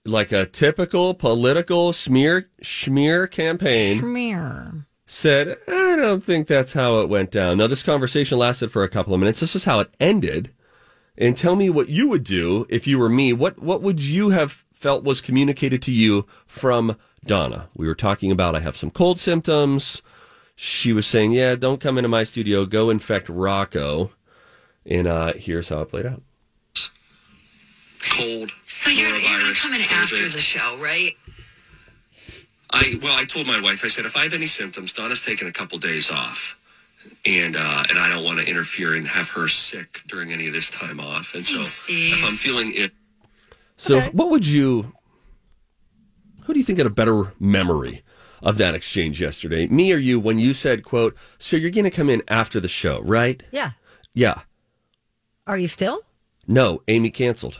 like 0.04 0.32
a 0.32 0.46
typical 0.46 1.14
political 1.14 1.92
smear 1.92 2.48
smear 2.62 3.26
campaign, 3.26 4.00
Schmear. 4.00 4.86
said, 5.06 5.56
I 5.68 5.96
don't 5.96 6.22
think 6.24 6.46
that's 6.46 6.72
how 6.72 6.98
it 7.00 7.08
went 7.08 7.30
down. 7.30 7.58
Now, 7.58 7.66
this 7.66 7.82
conversation 7.82 8.38
lasted 8.38 8.70
for 8.72 8.82
a 8.82 8.88
couple 8.88 9.14
of 9.14 9.20
minutes. 9.20 9.40
This 9.40 9.54
is 9.56 9.64
how 9.64 9.80
it 9.80 9.90
ended. 10.00 10.50
And 11.18 11.36
tell 11.36 11.54
me 11.54 11.68
what 11.68 11.88
you 11.90 12.08
would 12.08 12.24
do 12.24 12.66
if 12.70 12.86
you 12.86 12.98
were 12.98 13.08
me. 13.10 13.32
What, 13.32 13.58
what 13.58 13.82
would 13.82 14.00
you 14.00 14.30
have 14.30 14.64
felt 14.80 15.04
was 15.04 15.20
communicated 15.20 15.82
to 15.82 15.92
you 15.92 16.26
from 16.46 16.96
Donna? 17.24 17.68
We 17.76 17.86
were 17.86 17.94
talking 17.94 18.32
about 18.32 18.56
I 18.56 18.60
have 18.60 18.76
some 18.76 18.90
cold 18.90 19.20
symptoms. 19.20 20.02
She 20.56 20.92
was 20.92 21.06
saying, 21.06 21.32
Yeah, 21.32 21.54
don't 21.54 21.80
come 21.80 21.98
into 21.98 22.08
my 22.08 22.24
studio. 22.24 22.64
Go 22.66 22.90
infect 22.90 23.28
Rocco. 23.28 24.10
And 24.86 25.06
uh, 25.06 25.34
here's 25.34 25.68
how 25.68 25.80
it 25.82 25.90
played 25.90 26.06
out. 26.06 26.22
cold. 28.16 28.50
So 28.66 28.90
you're, 28.90 29.10
you're 29.10 29.20
coronavirus, 29.20 29.62
coming 29.62 29.80
COVID. 29.80 30.02
after 30.02 30.16
the 30.16 30.40
show, 30.40 30.76
right? 30.82 31.12
I 32.72 32.94
well, 33.02 33.18
I 33.18 33.24
told 33.24 33.46
my 33.46 33.60
wife. 33.62 33.84
I 33.84 33.88
said 33.88 34.04
if 34.06 34.16
I 34.16 34.22
have 34.22 34.32
any 34.32 34.46
symptoms, 34.46 34.92
Donna's 34.92 35.24
taking 35.24 35.48
a 35.48 35.52
couple 35.52 35.76
days 35.78 36.10
off, 36.10 36.56
and 37.26 37.56
uh, 37.58 37.82
and 37.90 37.98
I 37.98 38.08
don't 38.08 38.24
want 38.24 38.38
to 38.40 38.48
interfere 38.48 38.94
and 38.96 39.06
have 39.08 39.28
her 39.30 39.48
sick 39.48 40.00
during 40.06 40.32
any 40.32 40.46
of 40.46 40.52
this 40.52 40.70
time 40.70 41.00
off. 41.00 41.34
And 41.34 41.44
so 41.44 41.58
Thanks, 41.58 41.88
if 41.90 42.24
I'm 42.24 42.34
feeling 42.36 42.70
it, 42.74 42.92
So, 43.80 43.96
Okay. 43.96 44.10
what 44.12 44.28
would 44.28 44.46
you, 44.46 44.92
who 46.44 46.52
do 46.52 46.58
you 46.58 46.64
think 46.66 46.76
had 46.76 46.86
a 46.86 46.90
better 46.90 47.32
memory 47.40 48.02
of 48.42 48.58
that 48.58 48.74
exchange 48.74 49.22
yesterday? 49.22 49.66
Me 49.68 49.90
or 49.90 49.96
you 49.96 50.20
when 50.20 50.38
you 50.38 50.52
said, 50.52 50.84
quote, 50.84 51.16
so 51.38 51.56
you're 51.56 51.70
going 51.70 51.84
to 51.84 51.90
come 51.90 52.10
in 52.10 52.22
after 52.28 52.60
the 52.60 52.68
show, 52.68 53.00
right? 53.00 53.42
Yeah. 53.50 53.70
Yeah. 54.12 54.42
Are 55.46 55.56
you 55.56 55.66
still? 55.66 56.00
No, 56.46 56.82
Amy 56.88 57.08
canceled. 57.08 57.58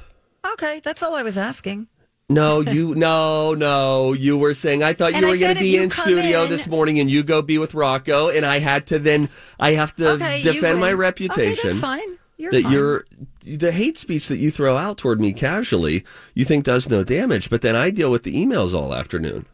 Okay, 0.52 0.82
that's 0.84 1.02
all 1.02 1.14
I 1.14 1.22
was 1.22 1.38
asking. 1.38 1.88
No, 2.28 2.60
you, 2.76 2.94
no, 2.96 3.54
no. 3.54 4.12
You 4.12 4.36
were 4.36 4.52
saying, 4.52 4.82
I 4.82 4.92
thought 4.92 5.14
And 5.14 5.22
you 5.22 5.28
were 5.30 5.38
going 5.38 5.54
to 5.54 5.60
be 5.62 5.78
in 5.78 5.88
studio 5.90 6.42
in- 6.44 6.50
this 6.50 6.68
morning 6.68 7.00
and 7.00 7.10
you 7.10 7.22
go 7.22 7.40
be 7.40 7.56
with 7.56 7.72
Rocco. 7.72 8.28
And 8.28 8.44
I 8.44 8.58
had 8.58 8.86
to 8.88 8.98
then, 8.98 9.30
I 9.58 9.70
have 9.72 9.96
to 9.96 10.10
Okay, 10.12 10.42
defend 10.42 10.80
my 10.80 10.92
reputation. 10.92 11.52
Okay, 11.54 11.62
that's 11.62 11.78
fine. 11.80 12.18
You're 12.40 12.50
that 12.52 12.62
fine. 12.62 12.72
you're 12.72 13.04
the 13.44 13.70
hate 13.70 13.98
speech 13.98 14.28
that 14.28 14.38
you 14.38 14.50
throw 14.50 14.76
out 14.78 14.96
toward 14.96 15.20
me 15.20 15.32
casually, 15.34 16.04
you 16.34 16.44
think 16.46 16.64
does 16.64 16.88
no 16.88 17.04
damage, 17.04 17.50
but 17.50 17.60
then 17.60 17.76
I 17.76 17.90
deal 17.90 18.10
with 18.10 18.22
the 18.22 18.32
emails 18.34 18.72
all 18.72 18.94
afternoon. 18.94 19.44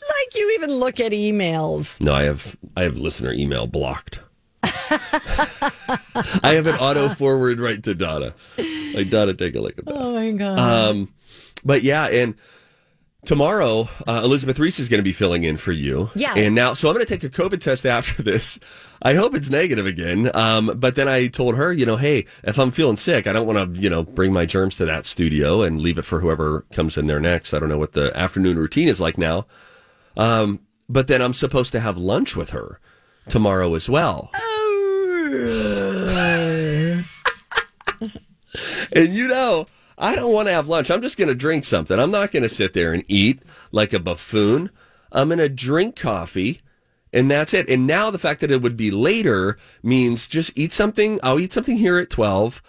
like 0.00 0.34
you 0.36 0.52
even 0.54 0.70
look 0.72 1.00
at 1.00 1.10
emails. 1.12 2.00
No, 2.02 2.14
I 2.14 2.22
have 2.22 2.56
I 2.76 2.82
have 2.82 2.96
listener 2.98 3.32
email 3.32 3.66
blocked. 3.66 4.20
I 4.62 6.52
have 6.54 6.66
it 6.66 6.80
auto 6.80 7.08
forward 7.10 7.58
right 7.60 7.82
to 7.82 7.94
Donna. 7.94 8.34
Like 8.56 9.10
Donna, 9.10 9.34
take 9.34 9.54
a 9.56 9.60
look 9.60 9.76
at 9.78 9.84
that. 9.84 9.94
Oh 9.94 10.12
my 10.14 10.30
god. 10.32 10.58
Um, 10.58 11.12
but 11.64 11.82
yeah, 11.82 12.06
and 12.06 12.34
tomorrow 13.24 13.88
uh, 14.06 14.20
Elizabeth 14.24 14.58
Ries 14.58 14.78
is 14.78 14.88
going 14.88 14.98
to 14.98 15.04
be 15.04 15.12
filling 15.12 15.44
in 15.44 15.56
for 15.56 15.72
you. 15.72 16.10
Yeah. 16.14 16.34
And 16.36 16.54
now, 16.54 16.74
so 16.74 16.88
I'm 16.88 16.94
going 16.94 17.04
to 17.04 17.18
take 17.18 17.24
a 17.24 17.28
COVID 17.28 17.60
test 17.60 17.86
after 17.86 18.22
this. 18.22 18.58
I 19.02 19.14
hope 19.14 19.34
it's 19.34 19.50
negative 19.50 19.86
again. 19.86 20.30
Um, 20.34 20.72
but 20.76 20.94
then 20.94 21.08
I 21.08 21.26
told 21.26 21.56
her, 21.56 21.72
you 21.72 21.86
know, 21.86 21.96
hey, 21.96 22.26
if 22.42 22.58
I'm 22.58 22.70
feeling 22.70 22.96
sick, 22.96 23.26
I 23.26 23.32
don't 23.32 23.46
want 23.46 23.74
to, 23.74 23.80
you 23.80 23.90
know, 23.90 24.02
bring 24.02 24.32
my 24.32 24.46
germs 24.46 24.76
to 24.76 24.84
that 24.86 25.06
studio 25.06 25.62
and 25.62 25.80
leave 25.80 25.98
it 25.98 26.04
for 26.04 26.20
whoever 26.20 26.62
comes 26.72 26.96
in 26.96 27.06
there 27.06 27.20
next. 27.20 27.52
I 27.54 27.58
don't 27.58 27.68
know 27.68 27.78
what 27.78 27.92
the 27.92 28.16
afternoon 28.16 28.58
routine 28.58 28.88
is 28.88 29.00
like 29.00 29.18
now. 29.18 29.46
Um, 30.16 30.60
but 30.88 31.06
then 31.08 31.22
I'm 31.22 31.34
supposed 31.34 31.72
to 31.72 31.80
have 31.80 31.96
lunch 31.96 32.36
with 32.36 32.50
her 32.50 32.80
tomorrow 33.28 33.74
as 33.74 33.88
well. 33.88 34.30
And 38.92 39.08
you 39.12 39.26
know, 39.26 39.66
I 39.98 40.16
don't 40.16 40.32
want 40.32 40.48
to 40.48 40.54
have 40.54 40.68
lunch. 40.68 40.90
I'm 40.90 41.02
just 41.02 41.16
going 41.18 41.28
to 41.28 41.34
drink 41.34 41.64
something. 41.64 41.98
I'm 41.98 42.10
not 42.10 42.32
going 42.32 42.42
to 42.42 42.48
sit 42.48 42.72
there 42.72 42.92
and 42.92 43.04
eat 43.08 43.42
like 43.72 43.92
a 43.92 44.00
buffoon. 44.00 44.70
I'm 45.12 45.28
going 45.28 45.38
to 45.38 45.48
drink 45.48 45.96
coffee 45.96 46.60
and 47.12 47.30
that's 47.30 47.54
it. 47.54 47.70
And 47.70 47.86
now 47.86 48.10
the 48.10 48.18
fact 48.18 48.40
that 48.40 48.50
it 48.50 48.60
would 48.60 48.76
be 48.76 48.90
later 48.90 49.56
means 49.82 50.26
just 50.26 50.58
eat 50.58 50.72
something. 50.72 51.20
I'll 51.22 51.38
eat 51.38 51.52
something 51.52 51.76
here 51.76 51.96
at 51.98 52.10
12. 52.10 52.60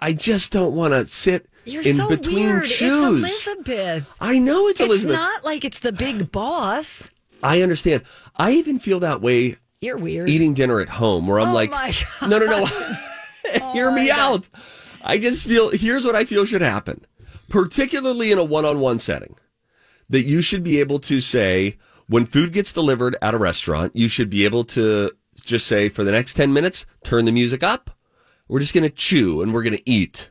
I 0.00 0.12
just 0.12 0.52
don't 0.52 0.74
want 0.74 0.92
to 0.94 1.04
sit 1.06 1.48
You're 1.64 1.82
in 1.82 1.96
so 1.96 2.08
between 2.08 2.36
weird. 2.46 2.66
shoes. 2.68 3.24
It's 3.24 3.46
Elizabeth. 3.46 4.16
I 4.20 4.38
know 4.38 4.68
it's, 4.68 4.78
It's 4.80 4.88
Elizabeth. 4.88 5.16
It's 5.16 5.22
not 5.24 5.44
like 5.44 5.64
it's 5.64 5.80
the 5.80 5.92
big 5.92 6.30
boss. 6.30 7.10
I 7.42 7.62
understand. 7.62 8.02
I 8.36 8.52
even 8.52 8.78
feel 8.78 9.00
that 9.00 9.20
way 9.20 9.56
You're 9.80 9.96
weird. 9.96 10.28
eating 10.28 10.54
dinner 10.54 10.80
at 10.80 10.88
home 10.88 11.26
where 11.26 11.40
I'm 11.40 11.48
Oh 11.48 11.54
like, 11.54 11.72
no, 12.22 12.38
no, 12.38 12.46
no. 12.46 12.66
Hear 13.72 13.88
oh 13.88 13.90
my 13.90 13.96
me 14.02 14.06
God. 14.08 14.18
out. 14.18 14.48
I 15.04 15.18
just 15.18 15.46
feel, 15.46 15.70
here's 15.70 16.04
what 16.04 16.14
I 16.14 16.24
feel 16.24 16.44
should 16.44 16.62
happen, 16.62 17.04
particularly 17.48 18.32
in 18.32 18.38
a 18.38 18.44
one 18.44 18.64
on 18.64 18.80
one 18.80 18.98
setting, 18.98 19.36
that 20.08 20.24
you 20.24 20.40
should 20.40 20.62
be 20.62 20.80
able 20.80 20.98
to 21.00 21.20
say, 21.20 21.78
when 22.08 22.26
food 22.26 22.52
gets 22.52 22.72
delivered 22.72 23.16
at 23.22 23.34
a 23.34 23.38
restaurant, 23.38 23.92
you 23.94 24.08
should 24.08 24.30
be 24.30 24.44
able 24.44 24.64
to 24.64 25.10
just 25.44 25.66
say, 25.66 25.88
for 25.88 26.04
the 26.04 26.12
next 26.12 26.34
10 26.34 26.52
minutes, 26.52 26.84
turn 27.02 27.24
the 27.24 27.32
music 27.32 27.62
up. 27.62 27.90
We're 28.48 28.60
just 28.60 28.74
going 28.74 28.84
to 28.84 28.90
chew 28.90 29.40
and 29.40 29.52
we're 29.52 29.62
going 29.62 29.76
to 29.76 29.90
eat. 29.90 30.30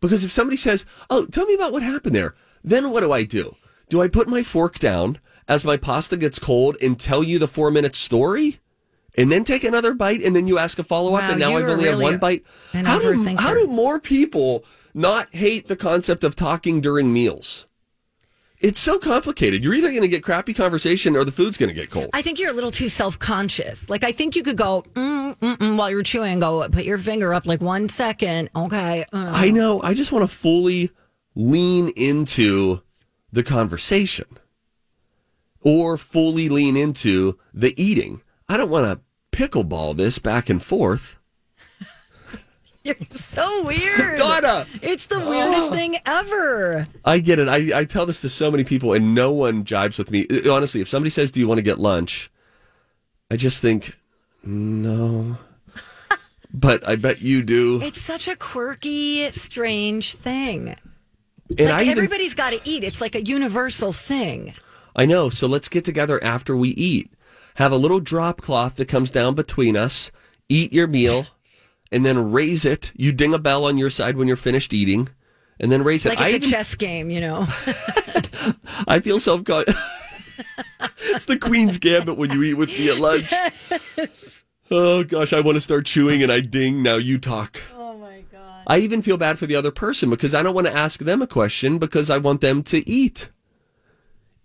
Because 0.00 0.24
if 0.24 0.30
somebody 0.30 0.56
says, 0.56 0.86
Oh, 1.10 1.26
tell 1.26 1.46
me 1.46 1.54
about 1.54 1.72
what 1.72 1.82
happened 1.82 2.14
there, 2.14 2.34
then 2.64 2.90
what 2.90 3.00
do 3.00 3.12
I 3.12 3.22
do? 3.22 3.54
Do 3.88 4.00
I 4.00 4.08
put 4.08 4.28
my 4.28 4.42
fork 4.42 4.78
down 4.78 5.18
as 5.46 5.64
my 5.64 5.76
pasta 5.76 6.16
gets 6.16 6.38
cold 6.38 6.76
and 6.80 6.98
tell 6.98 7.22
you 7.22 7.38
the 7.38 7.48
four 7.48 7.70
minute 7.70 7.94
story? 7.94 8.60
And 9.20 9.30
then 9.30 9.44
take 9.44 9.64
another 9.64 9.92
bite 9.92 10.22
and 10.22 10.34
then 10.34 10.46
you 10.46 10.58
ask 10.58 10.78
a 10.78 10.84
follow 10.84 11.14
up 11.14 11.22
Wow, 11.22 11.30
and 11.32 11.40
now 11.40 11.56
I've 11.56 11.68
only 11.68 11.88
had 11.88 11.98
one 11.98 12.18
bite? 12.18 12.44
How 12.72 12.98
do, 12.98 13.36
how 13.36 13.54
do 13.54 13.66
more 13.66 14.00
people 14.00 14.64
not 14.94 15.28
hate 15.34 15.68
the 15.68 15.76
concept 15.76 16.24
of 16.24 16.34
talking 16.34 16.80
during 16.80 17.12
meals? 17.12 17.66
It's 18.60 18.78
so 18.78 18.98
complicated. 18.98 19.64
You're 19.64 19.74
either 19.74 19.88
going 19.88 20.02
to 20.02 20.08
get 20.08 20.22
crappy 20.22 20.52
conversation 20.52 21.16
or 21.16 21.24
the 21.24 21.32
food's 21.32 21.56
going 21.56 21.68
to 21.68 21.74
get 21.74 21.90
cold. 21.90 22.10
I 22.12 22.20
think 22.20 22.38
you're 22.38 22.50
a 22.50 22.54
little 22.54 22.70
too 22.70 22.88
self 22.88 23.18
conscious. 23.18 23.88
Like 23.88 24.04
I 24.04 24.12
think 24.12 24.36
you 24.36 24.42
could 24.42 24.56
go 24.56 24.84
mm, 24.94 25.36
mm, 25.36 25.56
mm, 25.56 25.76
while 25.76 25.90
you're 25.90 26.02
chewing. 26.02 26.40
Go 26.40 26.68
put 26.68 26.84
your 26.84 26.98
finger 26.98 27.32
up 27.32 27.46
like 27.46 27.60
one 27.60 27.88
second. 27.88 28.50
Okay. 28.54 29.04
uh. 29.12 29.30
I 29.34 29.50
know. 29.50 29.82
I 29.82 29.94
just 29.94 30.12
want 30.12 30.28
to 30.28 30.34
fully 30.34 30.90
lean 31.34 31.90
into 31.96 32.82
the 33.32 33.42
conversation 33.42 34.26
or 35.62 35.96
fully 35.96 36.48
lean 36.48 36.76
into 36.76 37.38
the 37.54 37.74
eating. 37.82 38.20
I 38.48 38.56
don't 38.56 38.70
want 38.70 38.86
to 38.86 39.00
pickleball 39.32 39.96
this 39.96 40.18
back 40.18 40.48
and 40.48 40.62
forth. 40.62 41.18
You're 42.84 42.94
so 43.10 43.64
weird. 43.64 44.18
Donna! 44.18 44.66
It's 44.82 45.06
the 45.06 45.20
weirdest 45.20 45.70
oh. 45.70 45.74
thing 45.74 45.96
ever. 46.06 46.86
I 47.04 47.18
get 47.18 47.38
it. 47.38 47.48
I, 47.48 47.80
I 47.80 47.84
tell 47.84 48.06
this 48.06 48.20
to 48.22 48.28
so 48.28 48.50
many 48.50 48.64
people 48.64 48.92
and 48.92 49.14
no 49.14 49.30
one 49.32 49.64
jibes 49.64 49.98
with 49.98 50.10
me. 50.10 50.26
Honestly, 50.50 50.80
if 50.80 50.88
somebody 50.88 51.10
says, 51.10 51.30
Do 51.30 51.40
you 51.40 51.48
want 51.48 51.58
to 51.58 51.62
get 51.62 51.78
lunch? 51.78 52.30
I 53.30 53.36
just 53.36 53.62
think, 53.62 53.96
No. 54.42 55.38
but 56.54 56.86
I 56.88 56.96
bet 56.96 57.20
you 57.20 57.42
do. 57.42 57.80
It's 57.82 58.00
such 58.00 58.28
a 58.28 58.36
quirky, 58.36 59.30
strange 59.32 60.14
thing. 60.14 60.76
And 61.58 61.68
like 61.68 61.86
even 61.86 61.98
everybody's 61.98 62.34
got 62.34 62.50
to 62.50 62.60
eat. 62.64 62.84
It's 62.84 63.00
like 63.00 63.14
a 63.14 63.22
universal 63.22 63.92
thing. 63.92 64.54
I 64.94 65.06
know. 65.06 65.30
So 65.30 65.46
let's 65.46 65.68
get 65.68 65.84
together 65.84 66.22
after 66.22 66.56
we 66.56 66.70
eat. 66.70 67.10
Have 67.56 67.72
a 67.72 67.76
little 67.76 68.00
drop 68.00 68.40
cloth 68.40 68.76
that 68.76 68.88
comes 68.88 69.10
down 69.10 69.34
between 69.34 69.76
us. 69.76 70.10
Eat 70.48 70.72
your 70.72 70.86
meal, 70.86 71.26
and 71.92 72.04
then 72.04 72.32
raise 72.32 72.64
it. 72.64 72.92
You 72.96 73.12
ding 73.12 73.34
a 73.34 73.38
bell 73.38 73.64
on 73.66 73.78
your 73.78 73.90
side 73.90 74.16
when 74.16 74.26
you're 74.28 74.36
finished 74.36 74.72
eating, 74.72 75.08
and 75.58 75.70
then 75.70 75.84
raise 75.84 76.04
it. 76.06 76.10
Like 76.10 76.18
I 76.18 76.24
it's 76.26 76.32
a 76.32 76.36
even- 76.36 76.50
chess 76.50 76.74
game, 76.74 77.10
you 77.10 77.20
know. 77.20 77.46
I 78.88 79.00
feel 79.02 79.20
self 79.20 79.44
conscious. 79.44 79.76
it's 81.02 81.26
the 81.26 81.38
Queen's 81.38 81.78
Gambit 81.78 82.16
when 82.16 82.30
you 82.32 82.42
eat 82.42 82.54
with 82.54 82.68
me 82.70 82.88
at 82.90 82.98
lunch. 82.98 83.32
Oh 84.72 85.02
gosh, 85.02 85.32
I 85.32 85.40
want 85.40 85.56
to 85.56 85.60
start 85.60 85.84
chewing 85.84 86.22
and 86.22 86.30
I 86.30 86.38
ding. 86.38 86.80
Now 86.80 86.94
you 86.94 87.18
talk. 87.18 87.60
Oh 87.74 87.98
my 87.98 88.22
god. 88.30 88.62
I 88.68 88.78
even 88.78 89.02
feel 89.02 89.16
bad 89.16 89.36
for 89.36 89.46
the 89.46 89.56
other 89.56 89.72
person 89.72 90.08
because 90.10 90.32
I 90.32 90.44
don't 90.44 90.54
want 90.54 90.68
to 90.68 90.72
ask 90.72 91.00
them 91.00 91.22
a 91.22 91.26
question 91.26 91.78
because 91.78 92.08
I 92.08 92.18
want 92.18 92.40
them 92.40 92.62
to 92.62 92.88
eat. 92.88 93.30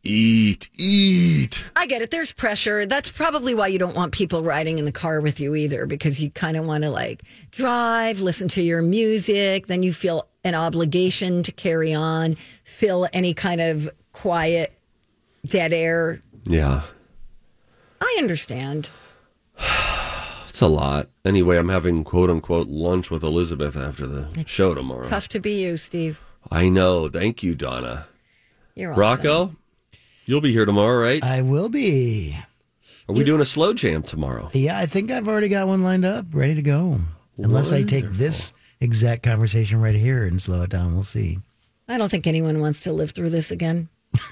Eat, 0.08 0.70
eat. 0.76 1.66
I 1.76 1.88
get 1.88 2.04
it. 2.04 2.12
There's 2.12 2.32
pressure. 2.32 2.86
That's 2.86 3.10
probably 3.10 3.56
why 3.56 3.68
you 3.68 3.80
don't 3.80 3.96
want 3.96 4.12
people 4.12 4.44
riding 4.44 4.78
in 4.78 4.86
the 4.86 4.92
car 4.92 5.20
with 5.20 5.40
you 5.40 5.56
either, 5.56 5.88
because 5.88 6.22
you 6.22 6.30
kind 6.30 6.56
of 6.56 6.64
want 6.68 6.84
to 6.84 6.92
like 6.92 7.24
drive, 7.50 8.20
listen 8.20 8.48
to 8.50 8.62
your 8.62 8.84
music. 8.84 9.66
Then 9.66 9.82
you 9.82 9.92
feel 9.92 10.28
an 10.44 10.54
obligation 10.54 11.42
to 11.42 11.52
carry 11.52 11.92
on, 11.92 12.38
fill 12.64 13.08
any 13.14 13.34
kind 13.34 13.60
of 13.60 13.90
quiet, 14.14 14.78
dead 15.44 15.74
air. 15.74 16.22
Yeah, 16.44 16.84
I 18.00 18.16
understand. 18.20 18.92
it's 20.48 20.62
a 20.62 20.68
lot. 20.68 21.10
Anyway, 21.26 21.58
I'm 21.58 21.70
having 21.70 22.04
quote 22.04 22.30
unquote 22.30 22.68
lunch 22.68 23.10
with 23.10 23.24
Elizabeth 23.24 23.76
after 23.76 24.06
the 24.06 24.44
show 24.46 24.76
tomorrow. 24.76 25.10
Tough 25.10 25.30
to 25.30 25.40
be 25.40 25.64
you, 25.64 25.78
Steve. 25.78 26.22
I 26.52 26.70
know. 26.70 27.10
Thank 27.10 27.42
you, 27.42 27.56
Donna. 27.56 28.06
You're 28.76 28.94
welcome. 28.94 29.58
Rocco, 30.26 30.32
you'll 30.32 30.42
be 30.42 30.52
here 30.52 30.66
tomorrow, 30.66 31.02
right? 31.02 31.24
I 31.24 31.42
will 31.42 31.70
be. 31.70 32.38
Are 33.08 33.14
we 33.14 33.24
doing 33.24 33.42
a 33.42 33.46
slow 33.46 33.74
jam 33.74 34.02
tomorrow? 34.02 34.50
Yeah, 34.54 34.80
I 34.80 34.88
think 34.88 35.12
I've 35.12 35.28
already 35.28 35.48
got 35.48 35.68
one 35.68 35.84
lined 35.84 36.06
up, 36.06 36.26
ready 36.34 36.56
to 36.56 36.62
go. 36.62 36.98
Unless 37.38 37.72
I 37.72 37.84
take 37.84 38.10
this 38.12 38.52
exact 38.82 39.22
conversation 39.24 39.80
right 39.80 39.96
here 39.96 40.26
and 40.26 40.42
slow 40.42 40.64
it 40.64 40.70
down, 40.72 40.94
we'll 40.94 41.04
see. 41.04 41.40
I 41.88 41.98
don't 42.00 42.10
think 42.10 42.26
anyone 42.26 42.60
wants 42.62 42.80
to 42.82 42.94
live 42.94 43.12
through 43.12 43.30
this 43.30 43.52
again. 43.52 43.90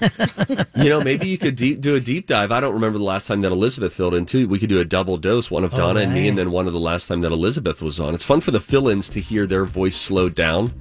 You 0.76 0.90
know, 0.90 1.00
maybe 1.00 1.28
you 1.28 1.38
could 1.38 1.54
deep, 1.56 1.80
do 1.80 1.94
a 1.94 2.00
deep 2.00 2.26
dive. 2.26 2.50
I 2.52 2.58
don't 2.60 2.74
remember 2.74 2.98
the 2.98 3.04
last 3.04 3.26
time 3.28 3.40
that 3.42 3.52
Elizabeth 3.52 3.94
filled 3.94 4.12
in 4.14 4.26
too. 4.26 4.48
We 4.48 4.58
could 4.58 4.68
do 4.68 4.80
a 4.80 4.84
double 4.84 5.16
dose, 5.16 5.50
one 5.50 5.62
of 5.64 5.72
Donna 5.72 6.00
and 6.00 6.12
me, 6.12 6.26
and 6.28 6.36
then 6.36 6.50
one 6.50 6.66
of 6.66 6.72
the 6.74 6.80
last 6.80 7.06
time 7.06 7.20
that 7.22 7.32
Elizabeth 7.32 7.80
was 7.80 7.98
on. 8.00 8.12
It's 8.14 8.24
fun 8.24 8.40
for 8.40 8.50
the 8.50 8.60
fill-ins 8.60 9.08
to 9.10 9.20
hear 9.20 9.46
their 9.46 9.64
voice 9.64 9.96
slowed 9.96 10.34
down 10.34 10.72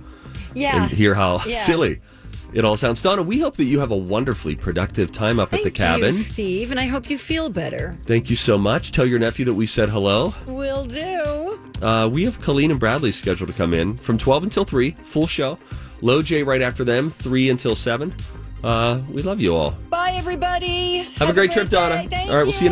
Yeah. 0.56 0.84
and 0.84 0.92
hear 0.92 1.14
how 1.14 1.42
Yeah. 1.46 1.56
silly 1.58 2.02
it 2.54 2.64
all 2.66 2.78
sounds. 2.78 3.02
Donna, 3.02 3.24
we 3.24 3.40
hope 3.40 3.58
that 3.58 3.66
you 3.66 3.80
have 3.80 3.92
a 3.92 3.96
wonderfully 3.96 4.56
productive 4.56 5.12
time 5.12 5.40
up 5.40 5.50
Thank 5.50 5.62
at 5.62 5.66
the 5.66 5.72
cabin. 5.72 6.08
you, 6.08 6.14
Steve, 6.14 6.72
and 6.72 6.80
I 6.80 6.86
hope 6.86 7.10
you 7.10 7.18
feel 7.18 7.50
better. 7.50 7.98
Thank 8.06 8.30
you 8.30 8.36
so 8.36 8.58
much. 8.58 8.92
Tell 8.92 9.06
your 9.06 9.20
nephew 9.20 9.46
that 9.46 9.54
we 9.54 9.66
said 9.66 9.90
hello. 9.90 10.34
Will 10.46 10.86
do. 10.86 11.60
Uh, 11.82 12.08
we 12.12 12.24
have 12.26 12.40
Colleen 12.42 12.72
and 12.72 12.80
Bradley 12.80 13.12
scheduled 13.12 13.50
to 13.50 13.56
come 13.56 13.74
in 13.74 13.98
from 13.98 14.18
12 14.18 14.44
until 14.44 14.64
3, 14.64 14.92
full 15.04 15.28
show. 15.28 15.58
Low 16.02 16.22
J 16.22 16.44
right 16.44 16.62
after 16.62 16.84
them, 16.84 17.10
3 17.10 17.50
until 17.50 17.76
7. 17.76 18.14
Uh, 18.64 19.02
we 19.10 19.22
love 19.22 19.42
you 19.42 19.56
all. 19.56 19.72
Bye, 19.90 20.14
everybody. 20.16 21.00
Have, 21.18 21.30
a 21.30 21.34
great, 21.34 21.52
trip, 21.52 21.70
day. 21.70 21.76
Donna. 21.76 22.08
Thank 22.10 22.30
all 22.30 22.38
right, 22.38 22.44
we'll 22.44 22.54
see 22.54 22.64
you 22.64 22.70
next 22.70 22.72